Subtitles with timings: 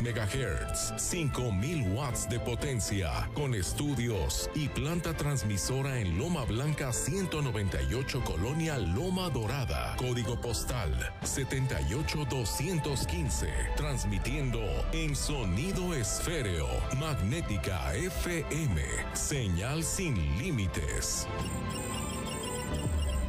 [0.00, 8.78] MHz, 5000 watts de potencia, con estudios y planta transmisora en Loma Blanca 198 Colonia
[8.78, 14.60] Loma Dorada, código postal 78215, transmitiendo
[14.92, 16.68] en sonido esféreo,
[16.98, 18.82] magnética FM,
[19.12, 21.26] señal sin límites.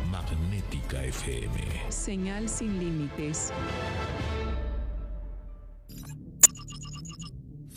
[0.10, 1.90] Magnética FM.
[1.90, 3.52] Señal sin límites.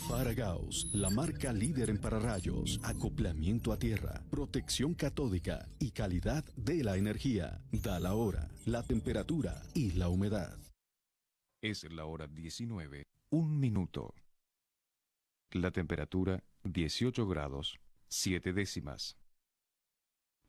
[0.07, 6.95] Faragaos, la marca líder en pararrayos, acoplamiento a tierra, protección catódica y calidad de la
[6.95, 7.61] energía.
[7.73, 10.57] Da la hora, la temperatura y la humedad.
[11.61, 14.13] Es la hora 19, un minuto.
[15.51, 19.17] La temperatura 18 grados, 7 décimas.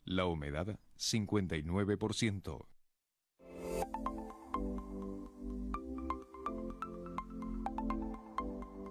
[0.04, 2.68] La humedad 59%.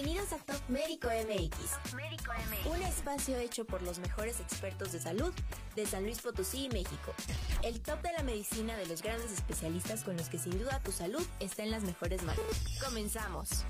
[0.00, 5.32] Bienvenidos a Top Médico MX, un espacio hecho por los mejores expertos de salud
[5.74, 7.12] de San Luis Potosí y México.
[7.64, 10.92] El top de la medicina de los grandes especialistas con los que sin duda tu
[10.92, 12.44] salud está en las mejores manos.
[12.80, 13.64] Comenzamos.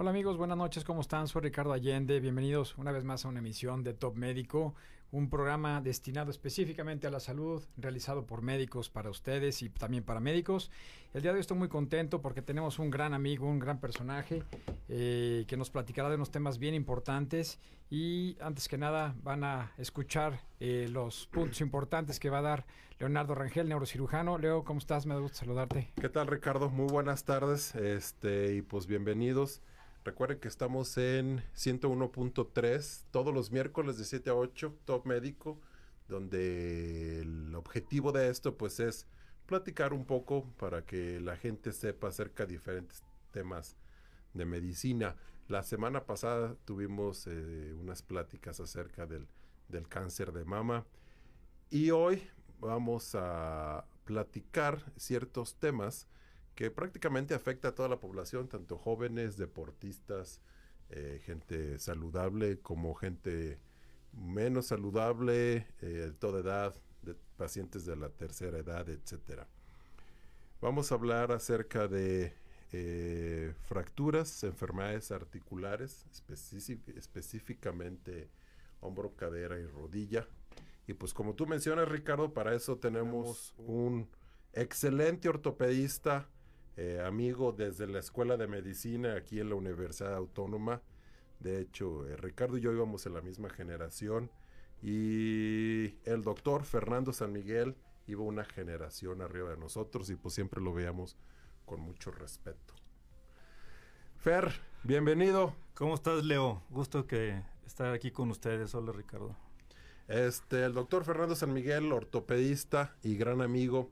[0.00, 1.28] Hola amigos, buenas noches, ¿cómo están?
[1.28, 4.74] Soy Ricardo Allende, bienvenidos una vez más a una emisión de Top Médico,
[5.12, 10.18] un programa destinado específicamente a la salud, realizado por médicos para ustedes y también para
[10.18, 10.70] médicos.
[11.12, 14.42] El día de hoy estoy muy contento porque tenemos un gran amigo, un gran personaje
[14.88, 17.58] eh, que nos platicará de unos temas bien importantes
[17.90, 22.64] y antes que nada van a escuchar eh, los puntos importantes que va a dar
[22.98, 24.38] Leonardo Rangel, neurocirujano.
[24.38, 25.04] Leo, ¿cómo estás?
[25.04, 25.92] Me da gusto saludarte.
[26.00, 26.70] ¿Qué tal Ricardo?
[26.70, 29.60] Muy buenas tardes este, y pues bienvenidos.
[30.10, 35.60] Recuerden que estamos en 101.3 todos los miércoles de 7 a 8, Top Médico,
[36.08, 39.06] donde el objetivo de esto pues es
[39.46, 43.76] platicar un poco para que la gente sepa acerca de diferentes temas
[44.34, 45.14] de medicina.
[45.46, 49.28] La semana pasada tuvimos eh, unas pláticas acerca del,
[49.68, 50.86] del cáncer de mama
[51.70, 52.28] y hoy
[52.58, 56.08] vamos a platicar ciertos temas
[56.54, 60.40] que prácticamente afecta a toda la población, tanto jóvenes, deportistas,
[60.90, 63.60] eh, gente saludable como gente
[64.12, 69.48] menos saludable, eh, de toda edad, de pacientes de la tercera edad, etcétera.
[70.60, 72.34] Vamos a hablar acerca de
[72.72, 78.30] eh, fracturas, enfermedades articulares, específicamente
[78.80, 80.28] hombro, cadera y rodilla.
[80.86, 84.08] Y pues como tú mencionas, Ricardo, para eso tenemos un
[84.52, 86.28] excelente ortopedista,
[86.82, 90.80] eh, amigo desde la Escuela de Medicina aquí en la Universidad Autónoma.
[91.38, 94.30] De hecho, eh, Ricardo y yo íbamos en la misma generación
[94.80, 100.62] y el doctor Fernando San Miguel iba una generación arriba de nosotros y pues siempre
[100.62, 101.18] lo veíamos
[101.66, 102.72] con mucho respeto.
[104.16, 104.50] Fer,
[104.82, 105.54] bienvenido.
[105.74, 106.62] ¿Cómo estás, Leo?
[106.70, 108.74] Gusto que estar aquí con ustedes.
[108.74, 109.36] Hola, Ricardo.
[110.08, 113.90] Este, el doctor Fernando San Miguel, ortopedista y gran amigo.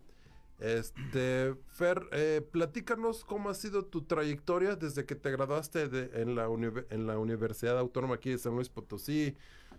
[0.58, 6.34] Este, Fer, eh, platícanos cómo ha sido tu trayectoria desde que te graduaste de, en,
[6.34, 6.46] la
[6.90, 9.36] en la Universidad Autónoma aquí de San Luis Potosí.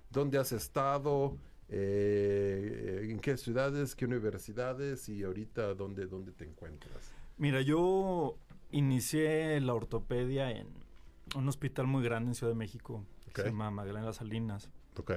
[0.09, 1.37] ¿Dónde has estado?
[1.67, 7.13] Eh, ¿En qué ciudades, qué universidades y ahorita dónde, dónde te encuentras?
[7.37, 8.37] Mira, yo
[8.71, 10.67] inicié la ortopedia en
[11.35, 14.69] un hospital muy grande en Ciudad de México, que se llama Magdalena Salinas.
[14.97, 15.11] Ok.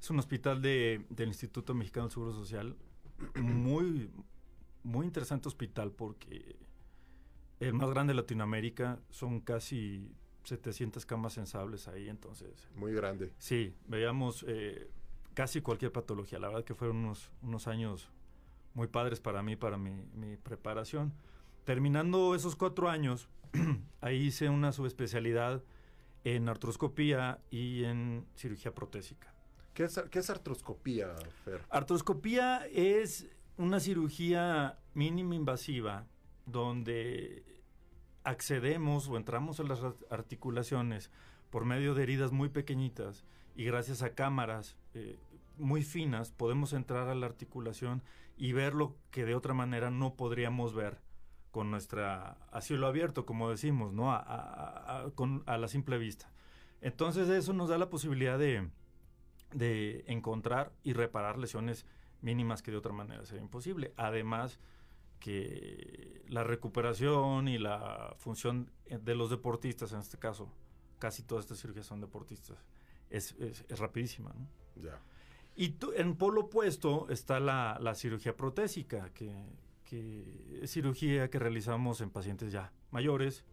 [0.00, 2.76] Es un hospital de, del Instituto Mexicano del Seguro Social.
[3.34, 4.10] Muy,
[4.82, 6.56] muy interesante hospital porque
[7.60, 10.10] el más grande de Latinoamérica son casi
[10.44, 12.68] 700 camas sensables ahí, entonces.
[12.74, 13.32] Muy grande.
[13.38, 14.90] Sí, veíamos eh,
[15.34, 16.38] casi cualquier patología.
[16.38, 18.10] La verdad que fueron unos, unos años
[18.74, 21.12] muy padres para mí, para mi, mi preparación.
[21.64, 23.28] Terminando esos cuatro años,
[24.00, 25.62] ahí hice una subespecialidad
[26.24, 29.34] en artroscopía y en cirugía protésica.
[30.10, 31.62] ¿Qué es, artroscopía, Fer?
[31.70, 36.06] Artroscopía es una cirugía mínima invasiva
[36.44, 37.62] donde
[38.22, 39.80] accedemos o entramos a las
[40.10, 41.10] articulaciones
[41.48, 43.24] por medio de heridas muy pequeñitas
[43.56, 45.18] y gracias a cámaras eh,
[45.56, 48.02] muy finas podemos entrar a la articulación
[48.36, 51.00] y ver lo que de otra manera no podríamos ver
[51.52, 54.12] con nuestra a cielo abierto, como decimos, ¿no?
[54.12, 56.30] A, con, a la simple vista.
[56.82, 58.68] Entonces eso nos da la posibilidad de,
[59.52, 61.86] de encontrar y reparar lesiones
[62.22, 63.92] mínimas que de otra manera sería imposible.
[63.96, 64.60] Además
[65.18, 70.50] que la recuperación y la función de los deportistas, en este caso,
[70.98, 72.64] casi todas estas cirugías son deportistas,
[73.10, 74.32] es, es, rapidísima.
[74.32, 74.82] ¿no?
[74.82, 74.98] Ya.
[75.56, 79.30] Y en polo opuesto está la, la cirugía protésica, que,
[79.84, 83.44] que es cirugía que realizamos en pacientes ya mayores,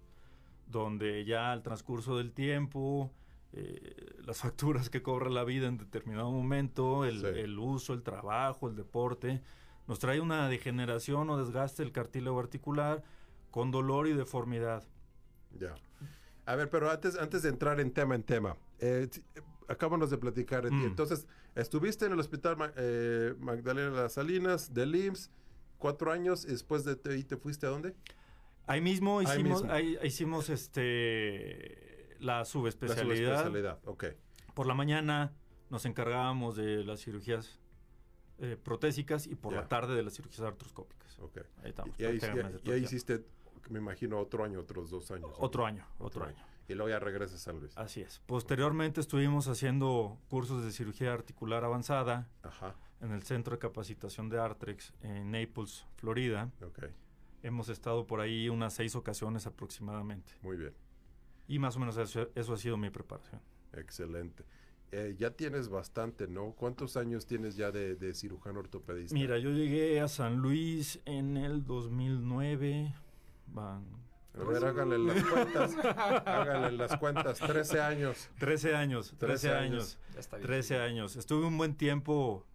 [0.68, 3.12] donde ya al transcurso del tiempo
[3.54, 8.76] eh, las facturas que cobra la vida en determinado momento, el, uso, el trabajo, el
[8.76, 9.42] deporte,
[9.88, 13.04] nos trae una degeneración o desgaste del cartílago articular
[13.52, 14.84] con dolor y deformidad.
[15.58, 15.76] Ya.
[16.46, 19.10] A ver, pero antes, antes de entrar en tema en tema, eh,
[19.68, 20.76] acabamos de platicar de ti.
[20.76, 20.86] Mm.
[20.86, 25.32] Entonces, estuviste en el hospital eh, Magdalena Las Salinas, del IMSS,
[25.78, 27.96] cuatro años, y después de ahí te fuiste a dónde?
[28.66, 31.87] Ahí mismo hicimos, ahí hicimos este
[32.20, 33.32] la subespecialidad.
[33.32, 34.06] La subespecialidad, ok.
[34.54, 35.34] Por la mañana
[35.70, 37.60] nos encargábamos de las cirugías
[38.40, 41.18] eh, protésicas y por la tarde de las cirugías artroscópicas.
[41.20, 41.40] Ok.
[41.64, 42.00] Ahí estamos.
[42.00, 43.26] Y, ahí, hiciste,
[43.70, 45.32] me imagino, otro año, otros dos años.
[45.40, 46.36] Otro año, otro, año.
[46.68, 47.76] Y luego ya regresas a San Luis.
[47.78, 48.22] Así es.
[48.26, 52.30] Posteriormente estuvimos haciendo cursos de cirugía articular avanzada
[53.02, 56.52] en el Centro de Capacitación de Artrex en Naples, Florida.
[56.62, 56.90] Okay.
[57.44, 60.34] Hemos estado por ahí unas seis ocasiones aproximadamente.
[60.42, 60.74] Muy bien.
[61.48, 63.42] Y más o menos eso, ha sido mi preparación.
[63.74, 64.44] Excelente.
[64.92, 66.52] Eh, ya tienes bastante, ¿no?
[66.52, 69.14] ¿Cuántos años tienes ya de, cirujano ortopedista?
[69.14, 72.94] Mira, yo llegué a San Luis en el 2009.
[73.48, 73.86] Van.
[74.34, 75.76] A ver, háganle las cuentas.
[76.26, 77.40] háganle las cuentas.
[77.40, 78.30] 13 años.
[78.40, 79.16] 13 años.
[79.18, 79.98] 13, años.
[80.42, 81.16] 13 años.
[81.16, 82.46] Estuve un buen tiempo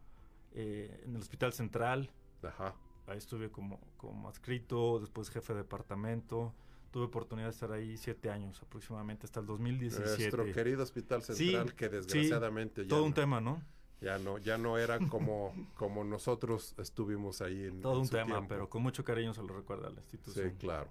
[0.55, 2.11] eh, en el Hospital Central.
[2.43, 2.75] Ajá.
[3.07, 6.55] Ahí estuve como, como adscrito, después jefe de departamento
[6.93, 10.19] tuve oportunidad de estar ahí siete años aproximadamente, hasta el 2017.
[10.19, 13.61] Nuestro querido Hospital Central, que desgraciadamente ya todo un tema, ¿no?
[14.01, 18.69] Ya no, ya no era como, como nosotros estuvimos ahí en Todo un tema, pero
[18.69, 20.51] con mucho cariño se lo recuerda a la institución.
[20.51, 20.91] Sí, claro.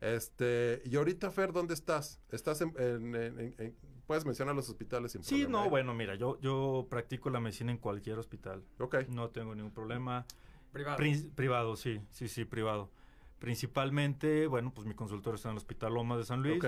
[0.00, 2.20] Este, y ahorita, Fer, ¿dónde estás?
[2.30, 2.72] ¿Estás en,
[4.06, 7.78] puedes mencionar los hospitales sin Sí, no, bueno, mira, yo, yo practico la medicina en
[7.78, 8.64] cualquier hospital.
[8.78, 9.08] Ok.
[9.08, 10.26] No tengo ningún problema.
[10.72, 10.98] Privado.
[11.34, 12.90] privado, sí, sí, sí, privado.
[13.42, 16.62] Principalmente, bueno, pues mi consultorio está en el Hospital Lomas de San Luis.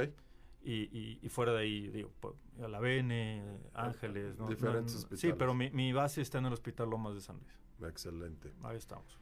[0.64, 4.49] Y, y, fuera de ahí, digo, pues, a la Bene, Ángeles, ¿no?
[4.49, 5.21] Diferentes hospitales.
[5.21, 7.88] Sí, pero mi, mi, base está en el Hospital Lomas de San Luis.
[7.88, 8.52] Excelente.
[8.64, 9.16] Ahí estamos.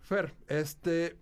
[0.00, 1.16] Fer, este,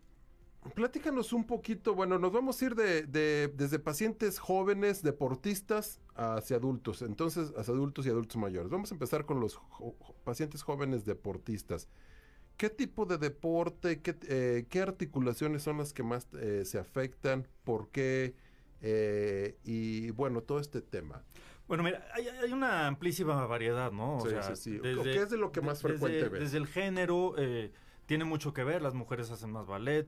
[0.75, 6.57] platícanos un poquito, bueno, nos vamos a ir de, de, desde pacientes jóvenes, deportistas, hacia
[6.57, 8.69] adultos, entonces, hacia adultos y adultos mayores.
[8.69, 9.61] Vamos a empezar con los
[10.25, 11.88] pacientes jóvenes deportistas.
[12.56, 17.49] ¿Qué tipo de deporte, qué, eh, qué articulaciones son las que más eh, se afectan?
[17.64, 18.35] ¿Por qué?
[18.80, 21.23] Eh, y bueno, todo este tema.
[21.66, 24.18] Bueno, mira, hay, una amplísima variedad, ¿no?
[24.18, 26.40] O sea, sí, ¿Qué es de lo que más frecuente ves?
[26.40, 27.35] Desde el género,
[28.06, 28.82] tiene mucho que ver.
[28.82, 30.06] Las mujeres hacen más ballet,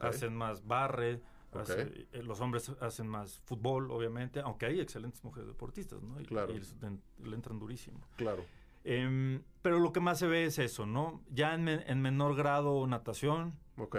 [0.00, 1.20] hacen más barre,
[2.22, 6.20] los hombres hacen más fútbol, obviamente, aunque hay excelentes mujeres deportistas, ¿no?
[6.20, 6.54] Y, claro.
[6.54, 8.00] y le entran durísimo.
[8.16, 8.44] Claro.
[8.84, 11.22] Em, pero lo que más se ve es eso, ¿no?
[11.30, 13.54] Ya en, menor grado natación.
[13.76, 13.96] Ok.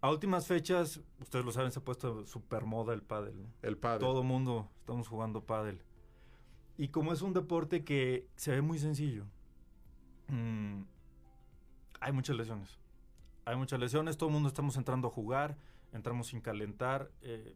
[0.00, 3.46] A últimas fechas, ustedes lo saben, se ha puesto super moda el pádel.
[3.62, 4.00] El pádel.
[4.00, 5.80] Todo mundo estamos jugando pádel.
[6.76, 9.26] Y como es un deporte que se ve muy sencillo,
[10.28, 10.82] mm,
[12.00, 12.80] hay muchas lesiones.
[13.44, 15.56] Hay muchas lesiones, todo el mundo estamos entrando a jugar,
[15.92, 17.54] entramos sin calentar, eh,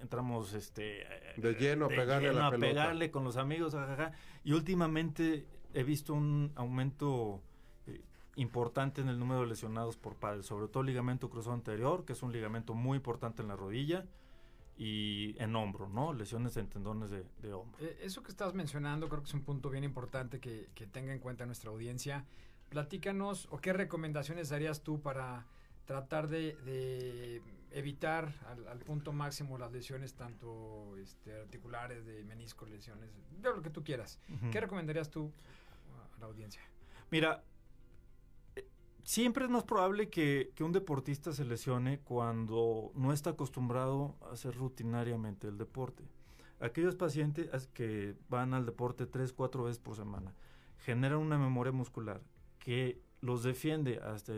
[0.00, 1.04] entramos este
[1.36, 2.66] de lleno a pegarle a la pelota.
[2.68, 4.12] pegarle con los amigos, jajaja.
[4.44, 7.40] y últimamente he visto un aumento
[7.86, 8.00] eh,
[8.36, 12.22] importante en el número de lesionados por padres, sobre todo ligamento cruzado anterior, que es
[12.22, 14.06] un ligamento muy importante en la rodilla
[14.76, 16.12] y en hombro, ¿no?
[16.12, 17.78] Lesiones en tendones de, hombro.
[17.80, 21.12] Eh, eso que estás mencionando creo que es un punto bien importante que, que tenga
[21.12, 22.24] en cuenta nuestra audiencia.
[22.68, 25.46] Platícanos o qué recomendaciones darías tú para
[25.88, 28.30] tratar de, evitar
[28.68, 33.08] al, punto máximo las lesiones, tanto este, articulares, de menisco, lesiones,
[33.40, 34.20] de lo que tú quieras.
[34.52, 35.32] ¿Qué recomendarías tú
[36.14, 36.60] a la audiencia?
[37.10, 37.42] Mira,
[38.54, 38.68] eh,
[39.02, 44.32] siempre es más probable que, que, un deportista se lesione cuando no está acostumbrado a
[44.32, 46.04] hacer rutinariamente el deporte.
[46.60, 50.34] Aquellos pacientes que van al deporte tres, cuatro veces por semana
[50.80, 52.20] generan una memoria muscular
[52.58, 54.34] que los defiende hasta,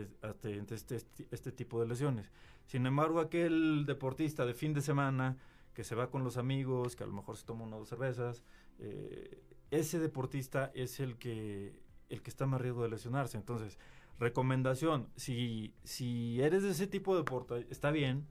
[0.71, 2.31] este, este, tipo de lesiones.
[2.65, 5.37] Sin embargo, aquel deportista de fin de semana
[5.73, 7.89] que se va con los amigos, que a lo mejor se toma una o dos
[7.89, 8.43] cervezas,
[8.79, 13.37] eh, ese deportista es el que, el que está más riesgo de lesionarse.
[13.37, 13.77] Entonces,
[14.19, 18.27] recomendación, si, si eres de ese tipo de deporte, está bien,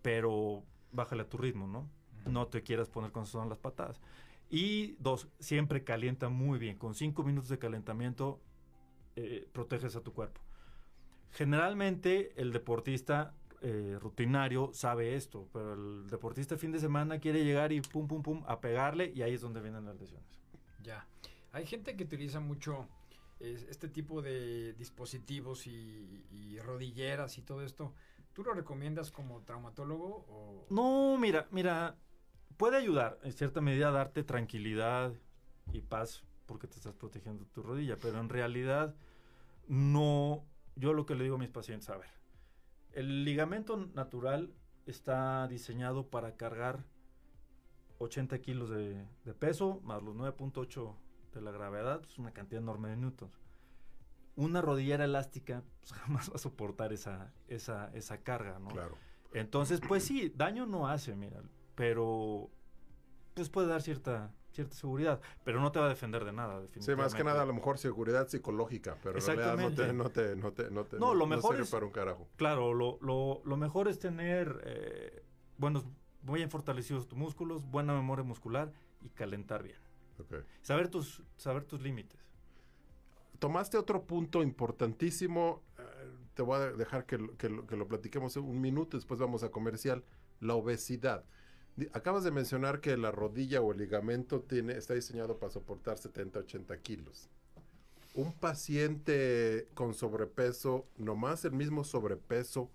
[0.00, 0.62] pero
[0.92, 1.88] bájale a tu ritmo, ¿no?
[2.30, 4.00] No te quieras poner con son las patadas.
[4.48, 6.76] Y dos, siempre calienta muy bien.
[6.76, 8.40] Con cinco minutos de calentamiento
[9.16, 10.40] eh, proteges a tu cuerpo.
[11.32, 17.72] Generalmente el deportista eh, rutinario sabe esto, pero el deportista fin de semana quiere llegar
[17.72, 20.28] y pum, pum, pum, a pegarle y ahí es donde vienen las lesiones.
[20.82, 21.06] Ya.
[21.52, 22.88] Hay gente que utiliza mucho
[23.42, 27.92] este tipo de dispositivos y, rodilleras y todo esto.
[28.32, 30.24] ¿Tú lo recomiendas como traumatólogo?
[30.28, 30.66] O?
[30.70, 31.96] No, mira, mira,
[32.56, 35.12] puede ayudar en cierta medida a darte tranquilidad
[35.72, 38.94] y paz porque te estás protegiendo tu rodilla, pero en realidad
[39.68, 40.44] no,
[40.76, 42.10] yo lo que le digo a mis pacientes, a ver,
[42.92, 44.52] el ligamento natural
[44.86, 46.84] está diseñado para cargar
[47.98, 49.06] 80 kilos de,
[49.38, 50.94] peso más los 9.8
[51.34, 53.38] de la gravedad, es una cantidad enorme de newtons.
[54.34, 58.68] Una rodillera elástica pues, jamás va a soportar esa, esa, esa carga, ¿no?
[58.68, 58.96] Claro.
[59.32, 61.42] Entonces, pues sí, daño no hace, mira,
[61.74, 62.50] pero
[63.34, 66.92] pues puede dar cierta cierta seguridad, pero no te va a defender de nada, definitivamente.
[66.92, 70.10] Sí, más que nada a lo mejor seguridad psicológica, pero en realidad no te, no
[70.10, 72.28] te, no te, no te no, lo mejor es, para un carajo.
[72.36, 75.24] Claro, lo, lo, lo mejor es tener eh,
[75.58, 75.84] buenos,
[76.22, 79.78] muy bien fortalecidos tus músculos, buena memoria muscular y calentar bien.
[80.18, 80.40] Okay.
[80.60, 82.20] Saber tus, saber tus límites.
[83.38, 85.82] Tomaste otro punto importantísimo, eh,
[86.34, 90.04] te voy a dejar que, que, que lo platiquemos un minuto, después vamos a comercial,
[90.38, 91.24] la obesidad.
[91.92, 96.40] Acabas de mencionar que la rodilla o el ligamento tiene, está diseñado para soportar 70,
[96.40, 97.28] 80 kilos.
[98.14, 102.70] Un paciente con sobrepeso, nomás el mismo sobrepeso,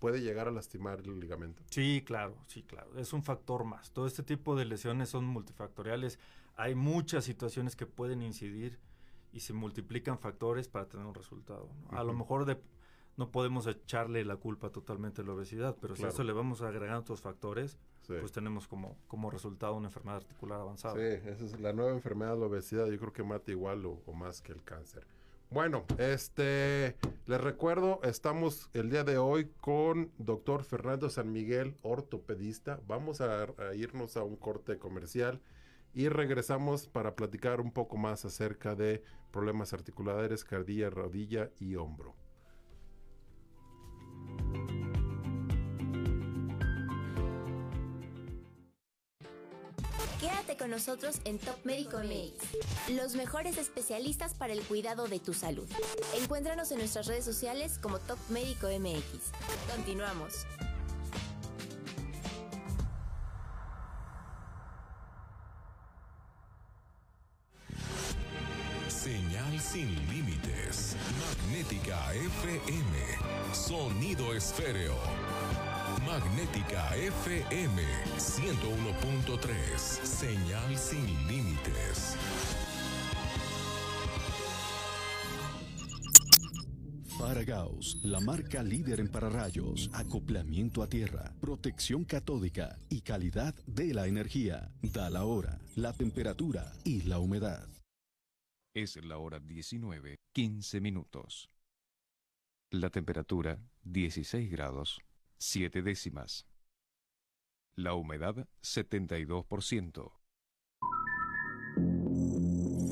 [0.00, 1.62] puede llegar a lastimar el ligamento.
[1.70, 2.98] Sí, claro, sí, claro.
[2.98, 3.92] Es un factor más.
[3.92, 6.18] Todo este tipo de lesiones son multifactoriales.
[6.56, 8.80] Hay muchas situaciones que pueden incidir
[9.32, 11.68] y se multiplican factores para tener un resultado.
[11.90, 12.60] A lo mejor de,
[13.16, 16.62] no podemos echarle la culpa totalmente a la obesidad, pero si a eso le vamos
[16.62, 20.94] a agregar otros factores, pues tenemos como, como resultado una enfermedad articular avanzada.
[20.94, 24.42] Sí, esa es la nueva enfermedad, la obesidad, yo creo que mata igual o, más
[24.42, 25.06] que el cáncer.
[25.50, 32.80] Bueno, este, les recuerdo, estamos el día de hoy con doctor Fernando San Miguel, ortopedista.
[32.86, 35.40] Vamos a, a irnos a un corte comercial
[35.92, 39.02] y regresamos para platicar un poco más acerca de
[39.32, 42.14] problemas articulares, cardía, rodilla y hombro.
[50.58, 55.66] Con nosotros en Top Médico MX, los mejores especialistas para el cuidado de tu salud.
[56.20, 59.32] Encuéntranos en nuestras redes sociales como Top Médico MX.
[59.74, 60.46] Continuamos.
[68.88, 70.96] Señal sin límites.
[71.46, 73.54] Magnética FM.
[73.54, 74.94] Sonido esféreo.
[76.10, 77.82] Magnética FM
[78.18, 79.78] 101.3.
[79.78, 82.16] Señal sin límites.
[87.16, 94.08] Faragaos, la marca líder en pararrayos, acoplamiento a tierra, protección catódica y calidad de la
[94.08, 94.72] energía.
[94.82, 97.68] Da la hora, la temperatura y la humedad.
[98.74, 101.50] Es la hora 19, 15 minutos.
[102.72, 105.00] La temperatura 16 grados
[105.40, 106.46] siete décimas.
[107.74, 110.12] La humedad 72%.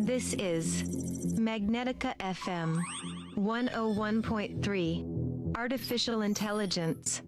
[0.06, 0.84] This is
[1.38, 2.78] Magnetica FM
[3.36, 7.22] 101.3 Artificial Intelligence.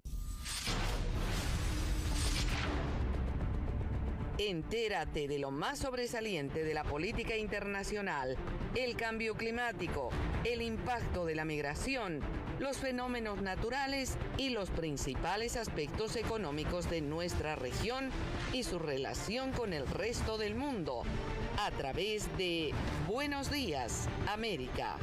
[4.39, 8.35] Entérate de lo más sobresaliente de la política internacional,
[8.73, 10.09] el cambio climático,
[10.43, 12.21] el impacto de la migración,
[12.61, 18.11] los fenómenos naturales y los principales aspectos económicos de nuestra región
[18.53, 21.01] y su relación con el resto del mundo
[21.57, 22.71] a través de
[23.07, 24.97] Buenos Días, América.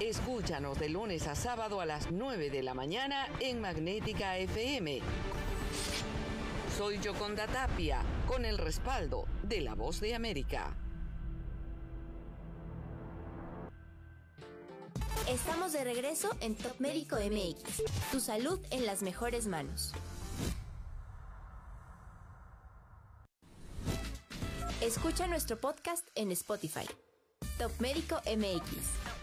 [0.00, 5.00] Escúchanos de lunes a sábado a las 9 de la mañana en Magnética FM
[6.76, 10.76] soy Yoconda Tapia, con el respaldo de La Voz de América.
[15.28, 17.82] Estamos de regreso en Top Médico MX.
[18.10, 19.92] Tu salud en las mejores manos.
[24.80, 26.86] Escucha nuestro podcast en Spotify.
[27.58, 29.17] Top Médico MX.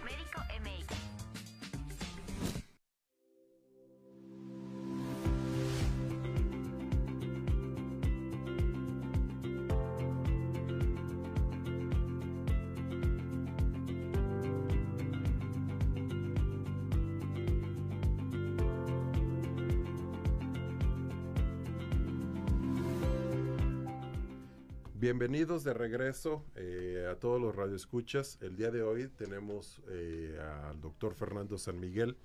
[25.05, 28.39] Bienvenidos de regreso eh, a todos los radioescuchas.
[28.41, 30.35] El día de hoy tenemos eh,
[30.67, 32.17] al doctor Fernando San Miguel,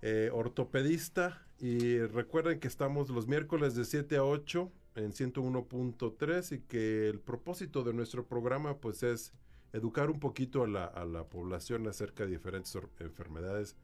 [0.00, 1.46] eh, ortopedista.
[1.60, 7.20] Y recuerden que estamos los miércoles de 7 a 8 en 101.3 y que el
[7.20, 9.34] propósito de nuestro programa pues es
[9.74, 13.76] educar un poquito a la, a la población acerca de diferentes enfermedades.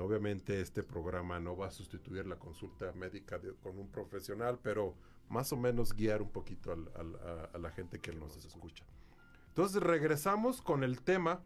[0.00, 4.94] obviamente este programa no va a sustituir la consulta médica con un profesional, pero
[5.28, 8.84] más o menos guiar un poquito a, la gente que nos escucha.
[9.48, 11.42] Entonces regresamos con el tema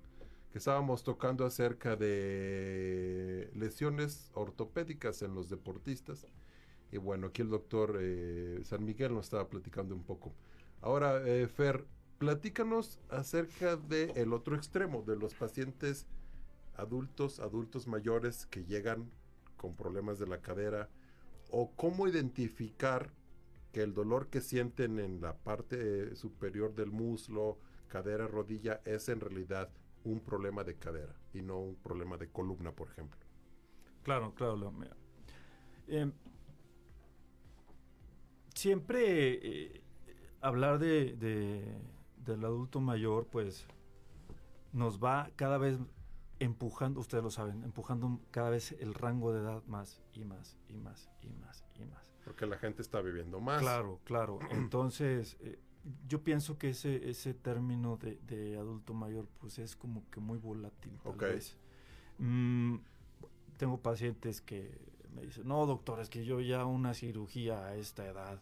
[0.52, 6.26] que estábamos tocando acerca de lesiones ortopédicas en los deportistas.
[6.90, 10.34] Y bueno, aquí el doctor eh, San Miguel nos estaba platicando un poco.
[10.82, 11.86] Ahora, eh, Fer,
[12.18, 16.06] platícanos acerca del el otro extremo, de los pacientes
[16.76, 19.08] adultos, adultos mayores que llegan
[19.56, 20.88] con problemas de la cadera,
[21.50, 23.12] o cómo identificar
[23.72, 29.20] que el dolor que sienten en la parte superior del muslo, cadera, rodilla, es en
[29.20, 29.70] realidad
[30.04, 33.20] un problema de cadera y no un problema de columna, por ejemplo.
[34.02, 34.72] Claro, claro.
[35.88, 36.10] Eh,
[38.54, 39.82] siempre eh,
[40.40, 41.16] hablar de,
[42.16, 43.66] del adulto mayor, pues
[44.72, 45.78] nos va cada vez
[46.38, 50.76] empujando, ustedes lo saben, empujando cada vez el rango de edad más y más y
[50.76, 52.09] más y más y más.
[52.30, 53.60] Porque la gente está viviendo más.
[53.60, 54.38] Claro, claro.
[54.52, 55.58] Entonces, eh,
[56.06, 60.96] yo pienso que ese, ese término de, adulto mayor, pues es como que muy volátil.
[61.02, 61.40] Tal
[62.18, 62.76] mm,
[63.56, 64.80] tengo pacientes que
[65.12, 68.40] me dicen, no, doctor, es que yo ya una cirugía a esta edad.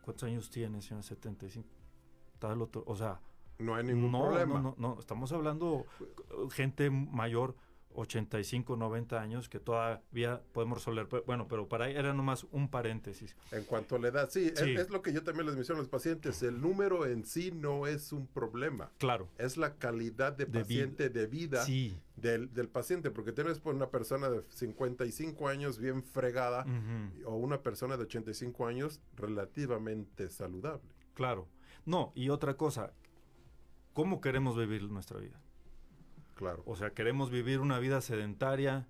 [0.00, 1.02] ¿Cuántos años tiene, señor?
[1.02, 1.68] 75.
[2.38, 3.20] Tal otro, o sea...
[3.58, 4.54] No hay ningún problema.
[4.54, 5.84] No, no, no, estamos hablando
[6.50, 7.56] gente mayor
[7.94, 11.08] 85, 90 años que todavía podemos resolver.
[11.26, 13.36] Bueno, pero para ahí era nomás un paréntesis.
[13.50, 15.90] En cuanto a la edad, sí, Es, lo que yo también les menciono a los
[15.90, 16.42] pacientes.
[16.42, 18.90] El número en sí no es un problema.
[18.98, 19.28] Claro.
[19.38, 21.64] Es la calidad de, paciente, de vida
[22.16, 26.66] del, del, paciente, porque tienes por una persona de 55 años bien fregada
[27.24, 30.88] o una persona de 85 años relativamente saludable.
[31.14, 31.48] Claro.
[31.84, 32.92] No, y otra cosa,
[33.92, 35.40] ¿cómo queremos vivir nuestra vida?
[36.64, 38.86] O sea, queremos vivir una vida sedentaria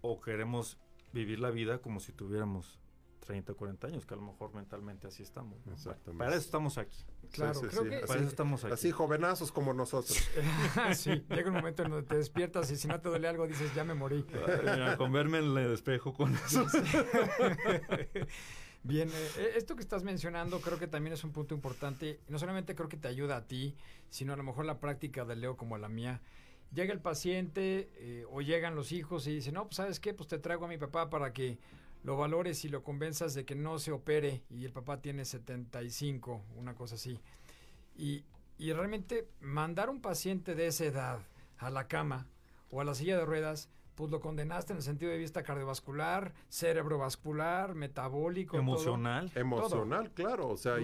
[0.00, 0.78] o queremos
[1.12, 2.80] vivir la vida como si tuviéramos
[3.26, 5.56] 30 o 40 años, que a lo mejor mentalmente así estamos.
[5.72, 6.18] Exactamente.
[6.18, 7.04] Para eso estamos aquí.
[7.30, 8.74] Claro, creo que para eso estamos aquí.
[8.74, 10.18] Así jovenazos como nosotros.
[10.94, 13.74] sí, llega un momento en donde te despiertas y si no te duele algo dices,
[13.74, 14.24] ya me morí.
[14.98, 16.66] con verme en el espejo con eso.
[18.84, 22.18] Bien, eh, eh, esto que estás mencionando creo que también es un punto importante.
[22.28, 23.76] No solamente creo que te ayuda a ti,
[24.10, 26.20] sino a lo mejor la práctica de Leo como la mía.
[26.74, 30.28] Llega el paciente eh, o llegan los hijos y dicen, no, pues sabes qué, pues
[30.28, 31.58] te traigo a mi papá para que
[32.02, 36.42] lo valores y lo convenzas de que no se opere y el papá tiene 75,
[36.56, 37.20] una cosa así.
[37.94, 38.24] Y,
[38.58, 41.20] y realmente mandar un paciente de esa edad
[41.58, 42.26] a la cama
[42.70, 46.32] o a la silla de ruedas, pues lo condenaste en el sentido de vista cardiovascular,
[46.48, 48.56] cerebrovascular, metabólico.
[48.56, 49.30] Emocional.
[49.34, 50.48] Emocional, claro.
[50.48, 50.76] O sea,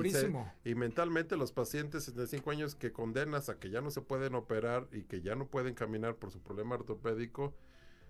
[0.65, 4.35] y, mentalmente los pacientes de 65 años que condenas a que ya no se pueden
[4.35, 7.55] operar y que ya no pueden caminar por su problema ortopédico,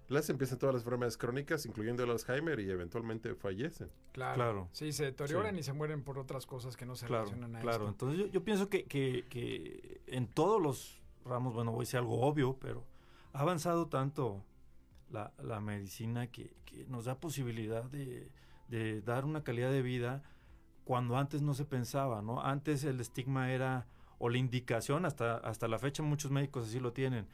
[0.08, 3.90] les empiezan todas las enfermedades crónicas, incluyendo el Alzheimer, y eventualmente fallecen.
[4.12, 4.68] Claro.
[4.72, 7.88] Sí, se deterioran y se mueren por otras cosas que no se relacionan a Claro,
[7.88, 12.56] entonces yo, pienso que, que, en todos los ramos, bueno, voy a decir algo obvio,
[12.58, 12.84] pero
[13.34, 14.42] ha avanzado tanto
[15.10, 18.30] la, la medicina que, que nos da posibilidad de,
[18.68, 20.22] de dar una calidad de vida
[20.84, 22.40] cuando antes no se pensaba, ¿no?
[22.42, 23.86] Antes el estigma era,
[24.18, 27.26] o la indicación, hasta, hasta la fecha muchos médicos así lo tienen,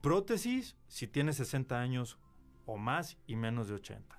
[0.00, 2.18] prótesis si tienes 60 años
[2.66, 4.18] o más y menos de 80.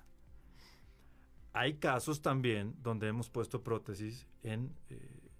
[1.52, 5.30] Hay casos también donde hemos puesto prótesis en eh,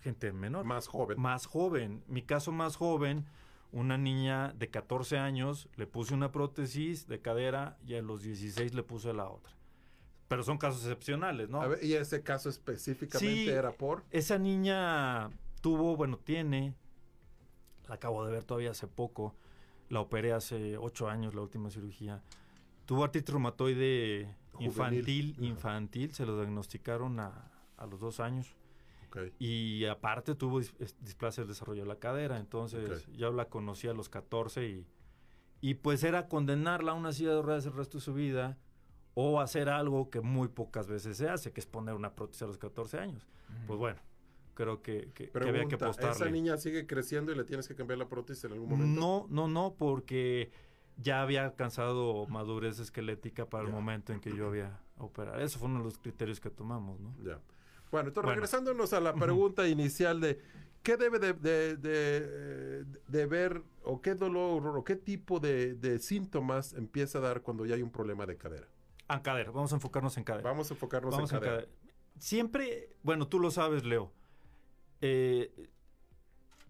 [0.00, 0.64] gente menor.
[0.64, 1.20] Más joven.
[1.20, 2.04] Más joven.
[2.06, 3.26] Mi caso más joven,
[3.74, 8.72] una niña de 14 años, le puse una prótesis de cadera y a los 16
[8.72, 9.52] le puse la otra.
[10.28, 11.60] Pero son casos excepcionales, ¿no?
[11.60, 14.04] A ver, ¿Y ese caso específicamente Sí, era por?
[14.12, 15.28] Esa niña
[15.60, 16.74] tuvo, bueno, tiene,
[17.88, 19.34] la acabo de ver todavía hace poco,
[19.88, 22.22] la operé hace ocho años, la última cirugía.
[22.86, 28.54] Tuvo artritis reumatoide infantil, infantil, se lo diagnosticaron a, a los dos años.
[29.38, 33.14] Y aparte tuvo dis- displasia del desarrollo de la cadera, entonces Ok.
[33.16, 34.86] yo la conocí a los 14 y,
[35.60, 38.58] y pues era condenarla a una silla de ruedas el resto de su vida
[39.14, 42.46] o hacer algo que muy pocas veces se hace, que es poner una prótesis a
[42.46, 43.26] los 14 años.
[43.66, 44.00] Pues bueno,
[44.54, 46.12] creo que, que- que había que Pregunta, apostarle.
[46.16, 49.00] ¿esa niña sigue creciendo y le tienes que cambiar la prótesis en algún momento?
[49.00, 50.50] No, no, no, porque
[50.96, 55.38] ya había alcanzado madurez esquelética para el momento en que yo había operado.
[55.40, 57.14] Esos fueron los criterios que tomamos, ¿no?
[57.24, 57.40] Ya.
[57.94, 58.34] Bueno, entonces Bueno.
[58.40, 60.40] regresándonos a la pregunta inicial de
[60.82, 66.72] qué debe de, de- de- de ver o qué dolor o qué tipo de, síntomas
[66.72, 68.66] empieza a dar cuando ya hay un problema de cadera.
[69.08, 70.42] En cadera, vamos a enfocarnos en cadera.
[70.50, 71.62] Vamos a enfocarnos Vamos en en cadera.
[71.62, 71.78] cadera.
[72.18, 74.10] Siempre, bueno, tú lo sabes, Leo.
[75.00, 75.52] eh,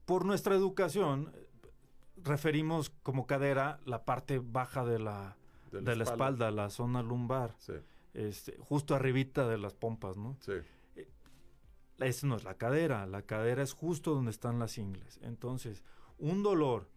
[0.05, 1.33] por nuestra educación,
[2.23, 5.37] referimos como cadera la parte baja de la,
[5.73, 6.49] De de la la, espalda.
[6.49, 6.51] espalda.
[6.51, 7.55] la zona lumbar.
[7.59, 7.73] Sí.
[8.13, 10.37] Este, justo arribita de las pompas, ¿no?
[10.41, 10.53] Sí.
[12.01, 15.21] Esa no es la cadera, la cadera es justo donde están las ingles.
[15.23, 15.85] Entonces,
[16.19, 16.89] un dolor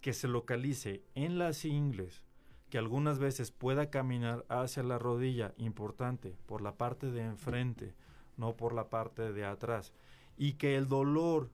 [0.00, 2.24] que se localice en las ingles,
[2.70, 7.94] que algunas veces pueda caminar hacia la rodilla, importante, por la parte de enfrente,
[8.36, 9.92] no por la parte de atrás,
[10.36, 11.50] y que el dolor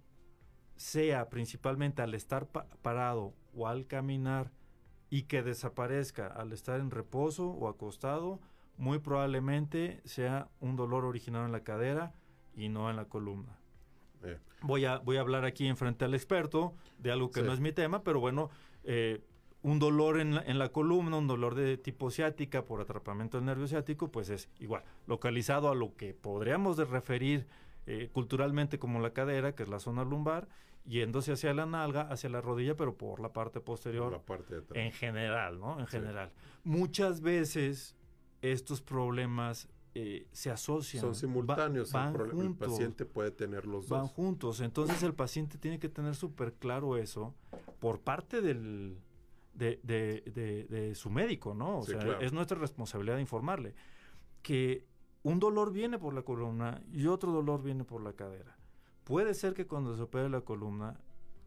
[0.76, 4.50] sea principalmente al estar pa- parado o al caminar
[5.09, 8.40] y que desaparezca al estar en reposo o acostado,
[8.76, 12.12] muy probablemente sea un dolor originado en la cadera
[12.56, 13.58] y no en la columna.
[14.22, 17.46] Eh, Voy a, voy a hablar aquí en frente al experto de algo que Sí.
[17.46, 18.50] no es mi tema, pero bueno,
[18.84, 19.22] eh,
[19.62, 23.46] un dolor en la, en la columna, un dolor de tipo ciática por atrapamiento del
[23.46, 27.46] nervio ciático, pues es igual, localizado a lo que podríamos de referir
[27.86, 30.48] eh, culturalmente como la cadera, que es la zona lumbar,
[30.86, 34.60] yéndose hacia la nalga, hacia la rodilla, pero por la parte posterior la parte de
[34.60, 34.84] atrás.
[34.84, 35.78] en general, ¿no?
[35.80, 35.98] En Sí.
[35.98, 36.30] general.
[36.62, 37.94] Muchas veces
[38.42, 41.00] estos problemas eh, se asocian.
[41.00, 41.88] Son va- simultáneos.
[41.88, 44.11] el van el, juntos, paciente puede tener los Van dos.
[44.12, 44.61] juntos.
[44.61, 47.35] Entonces el paciente tiene que tener súper claro eso
[47.78, 48.98] por parte del,
[49.54, 51.78] de, de- de- de su médico, ¿no?
[51.78, 52.20] O Sí, sea, claro.
[52.20, 53.74] es nuestra responsabilidad informarle
[54.42, 54.85] que
[55.22, 58.59] un dolor viene por la columna y otro dolor viene por la cadera.
[59.04, 60.98] Puede ser que cuando se opere la columna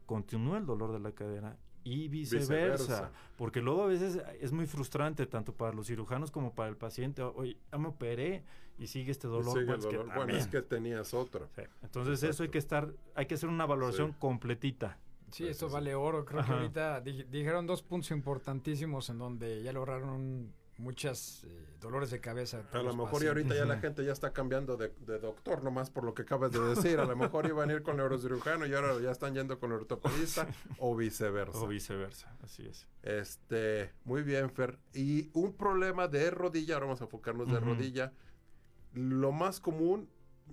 [0.06, 3.10] continúe el dolor de la cadera y viceversa, Viceversa.
[3.36, 7.22] porque luego a veces es muy frustrante tanto para los cirujanos como para el paciente.
[7.22, 8.44] Oye, ya me operé
[8.78, 9.52] y sigue este dolor.
[9.52, 10.14] sigue bueno, el es que dolor.
[10.14, 11.46] Bueno, es que tenías otra.
[11.82, 14.16] Entonces eso hay que estar, hay que hacer una valoración Sí.
[14.18, 14.98] completita.
[15.30, 16.24] Sí, esto vale oro.
[16.24, 16.52] Creo Ajá.
[16.54, 22.20] que ahorita di- dijeron dos puntos importantísimos en donde ya lograron muchas eh, dolores de
[22.20, 22.62] cabeza.
[22.72, 25.90] A lo mejor y ahorita ya la gente ya está cambiando de, de doctor nomás
[25.90, 26.98] por lo que acabas de decir.
[27.00, 29.70] A lo mejor iban a ir con el neurocirujano y ahora ya están yendo con
[29.72, 30.46] el ortopedista
[30.78, 31.58] o viceversa.
[31.58, 32.86] O viceversa, así es.
[33.02, 34.78] Este, muy bien, Fer.
[34.94, 38.12] Y un problema de rodilla, ahora vamos a enfocarnos de rodilla.
[38.94, 40.08] Lo más común,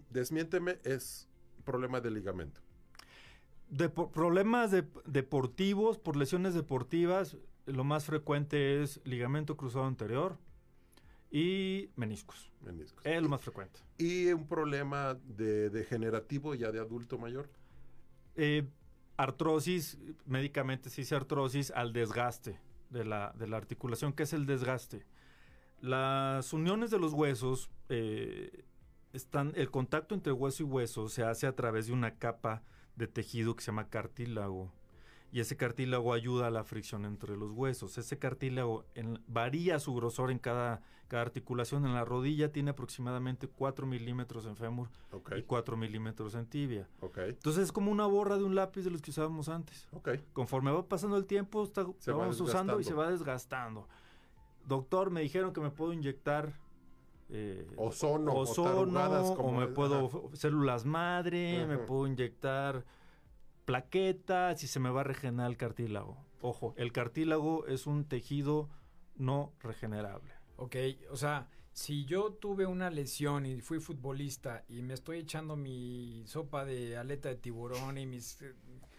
[0.10, 1.28] desmiénteme, es
[1.64, 2.62] problema de ligamento.
[3.70, 10.38] De problemas de- deportivos, por lesiones deportivas, lo más frecuente es ligamento cruzado anterior
[11.32, 12.52] y meniscos.
[12.62, 13.06] Meniscos.
[13.06, 13.80] Es lo más frecuente.
[13.98, 17.50] Y un problema de degenerativo ya de adulto mayor.
[18.36, 18.68] Eh,
[19.18, 24.14] artrosis, médicamente se dice artrosis al desgaste de la, de la articulación.
[24.14, 25.06] ¿Qué es el desgaste?
[25.82, 28.66] Las uniones de los huesos eh,
[29.14, 32.64] están, el contacto entre hueso y hueso se hace a través de una capa
[32.96, 34.72] de tejido que se llama cartílago.
[35.36, 37.98] Y ese cartílago ayuda a la fricción entre los huesos.
[37.98, 41.86] Ese cartílago en- varía su grosor en cada, cada articulación.
[41.86, 44.88] En la rodilla tiene aproximadamente 4 milímetros en fémur
[45.38, 46.88] y 4 milímetros en tibia.
[47.32, 49.90] Entonces es como una borra de un lápiz de los que usábamos antes.
[50.32, 53.90] Conforme va pasando el tiempo, está, Se lo va vamos usando y se va desgastando.
[54.66, 56.54] Doctor, me dijeron que me puedo inyectar
[57.28, 58.86] eh, Ozono o ozono,
[59.32, 62.86] o como me es- puedo células madre, me puedo inyectar
[63.66, 66.18] plaqueta, si se me va a regenerar el cartílago.
[66.42, 68.70] Ojo, el cartílago es un tejido
[69.16, 70.32] no regenerable.
[70.58, 70.76] Ok,
[71.12, 76.24] o sea, si yo tuve una lesión y fui futbolista y me estoy echando mi
[76.28, 78.54] sopa de aleta de tiburón y mis eh,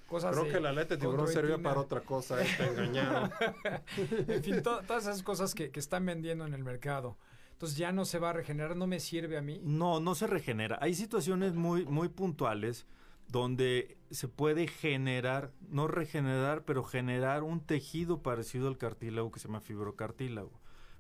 [0.09, 3.31] cosas Creo de que la aleta de tiburón servía para otra cosa, eh, te engañaron.
[4.29, 7.17] en fin, to- todas esas cosas que, que están vendiendo en el mercado.
[7.53, 9.61] Entonces ya no se va a regenerar, no me sirve a mí.
[9.63, 10.79] No, no se regenera.
[10.83, 12.87] Hay situaciones muy, muy puntuales
[13.29, 19.49] donde se puede generar, no regenerar, pero generar un tejido parecido al cartílago que se
[19.49, 20.53] llama fibrocartílago.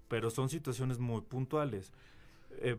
[0.08, 1.92] Pero son situaciones muy puntuales.
[2.58, 2.76] Eh,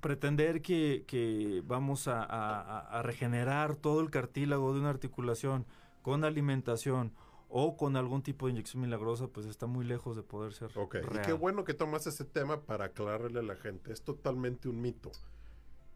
[0.00, 5.66] pretender que, que vamos a, a- a regenerar todo el cartílago de una articulación
[6.02, 7.12] con alimentación
[7.48, 10.96] o con algún tipo de inyección milagrosa, pues está muy lejos de poder ser Ok,
[10.96, 13.92] y qué bueno que tomas ese tema para aclararle a la gente.
[13.92, 15.12] Es totalmente un mito.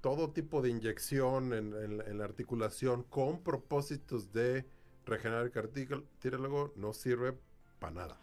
[0.00, 4.66] Todo tipo de inyección en, en la- en la articulación con propósitos de
[5.04, 7.36] regenerar el cartílago no sirve
[7.78, 8.20] para nada.